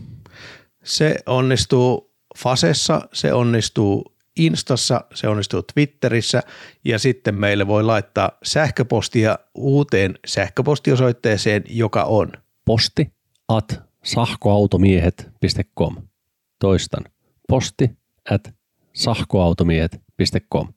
[0.85, 6.43] Se onnistuu Fasessa, se onnistuu Instassa, se onnistuu Twitterissä
[6.85, 12.33] ja sitten meille voi laittaa sähköpostia uuteen sähköpostiosoitteeseen, joka on
[12.65, 13.13] Posti
[13.49, 15.97] at sahkoautomiehet.com.
[16.59, 17.05] Toistan.
[17.49, 17.91] Posti
[18.31, 18.55] at
[18.93, 20.69] sahkoautomiehet.com.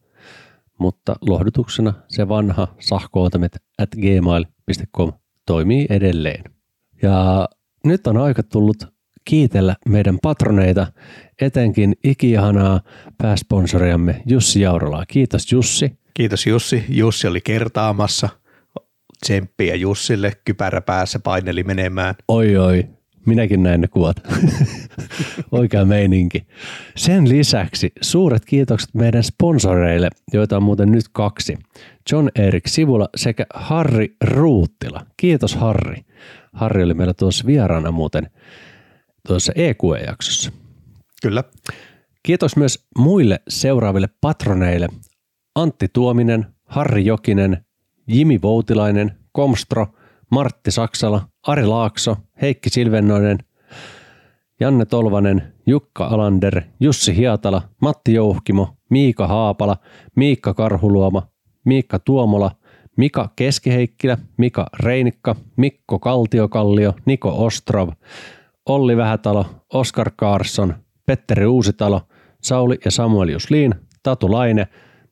[0.77, 5.13] Mutta lohdutuksena se vanha sahkoautomet at gmail.com
[5.45, 6.43] toimii edelleen.
[7.01, 7.49] Ja
[7.85, 8.85] nyt on aika tullut
[9.25, 10.87] kiitellä meidän patroneita,
[11.41, 12.81] etenkin ikihanaa
[13.17, 15.05] pääsponsoriamme Jussi Jaurolaa.
[15.05, 15.99] Kiitos Jussi.
[16.13, 16.85] Kiitos Jussi.
[16.89, 18.29] Jussi oli kertaamassa.
[19.25, 22.15] Tsemppiä Jussille, kypärä päässä paineli menemään.
[22.27, 22.89] Oi oi,
[23.25, 24.17] minäkin näin ne kuvat.
[25.51, 26.45] Oikea meininki.
[26.95, 31.57] Sen lisäksi suuret kiitokset meidän sponsoreille, joita on muuten nyt kaksi.
[32.11, 35.05] John Erik Sivula sekä Harri Ruuttila.
[35.17, 36.05] Kiitos Harri.
[36.53, 38.29] Harri oli meillä tuossa vieraana muuten
[39.27, 40.51] tuossa EQE-jaksossa.
[41.21, 41.43] Kyllä.
[42.23, 44.87] Kiitos myös muille seuraaville patroneille.
[45.55, 47.65] Antti Tuominen, Harri Jokinen,
[48.07, 49.87] Jimi Voutilainen, Komstro,
[50.31, 53.37] Martti Saksala, Ari Laakso, Heikki Silvennoinen,
[54.59, 59.77] Janne Tolvanen, Jukka Alander, Jussi Hiatala, Matti Jouhkimo, Miika Haapala,
[60.15, 61.27] Miikka Karhuluoma,
[61.65, 62.51] Miikka Tuomola,
[62.97, 67.89] Mika Keskiheikkilä, Mika Reinikka, Mikko Kaltiokallio, Niko Ostrov,
[68.65, 70.75] Olli Vähätalo, Oskar Karsson,
[71.05, 72.01] Petteri Uusitalo,
[72.41, 74.67] Sauli ja Samuel Jusliin, Tatu Laine,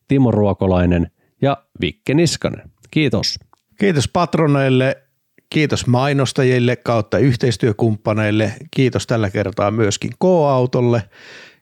[0.08, 1.12] Timo Ruokolainen
[1.42, 2.72] ja Vikke Niskanen.
[2.92, 3.40] Kiitos.
[3.80, 5.04] Kiitos patroneille,
[5.50, 11.04] kiitos mainostajille kautta yhteistyökumppaneille, kiitos tällä kertaa myöskin K-autolle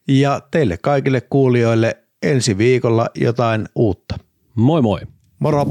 [0.08, 4.18] ja teille kaikille kuulijoille ensi viikolla jotain uutta.
[4.56, 5.00] Moi moi!
[5.40, 5.66] Moro!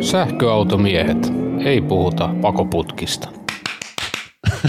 [0.00, 1.32] Sähköautomiehet.
[1.64, 3.28] Ei puhuta pakoputkista.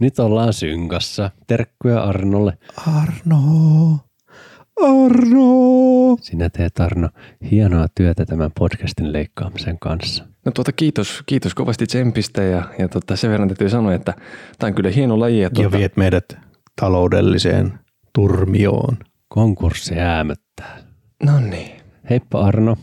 [0.00, 1.30] Nyt ollaan synkassa.
[1.46, 2.58] Terkkuja Arnolle.
[2.86, 3.38] Arno,
[4.82, 6.16] Arno.
[6.20, 7.08] Sinä teet Arno
[7.50, 10.24] hienoa työtä tämän podcastin leikkaamisen kanssa.
[10.44, 14.14] No tuota, kiitos, kiitos kovasti tsempistä ja, ja tota, sen verran täytyy sanoa, että
[14.58, 15.38] tämä on kyllä hieno laji.
[15.38, 16.36] Ja, Ja tuota, viet meidät
[16.80, 17.72] taloudelliseen
[18.14, 18.96] turmioon.
[19.28, 20.78] Konkurssi häämöttää.
[21.22, 21.70] no niin.
[22.10, 22.76] Heippa Arno.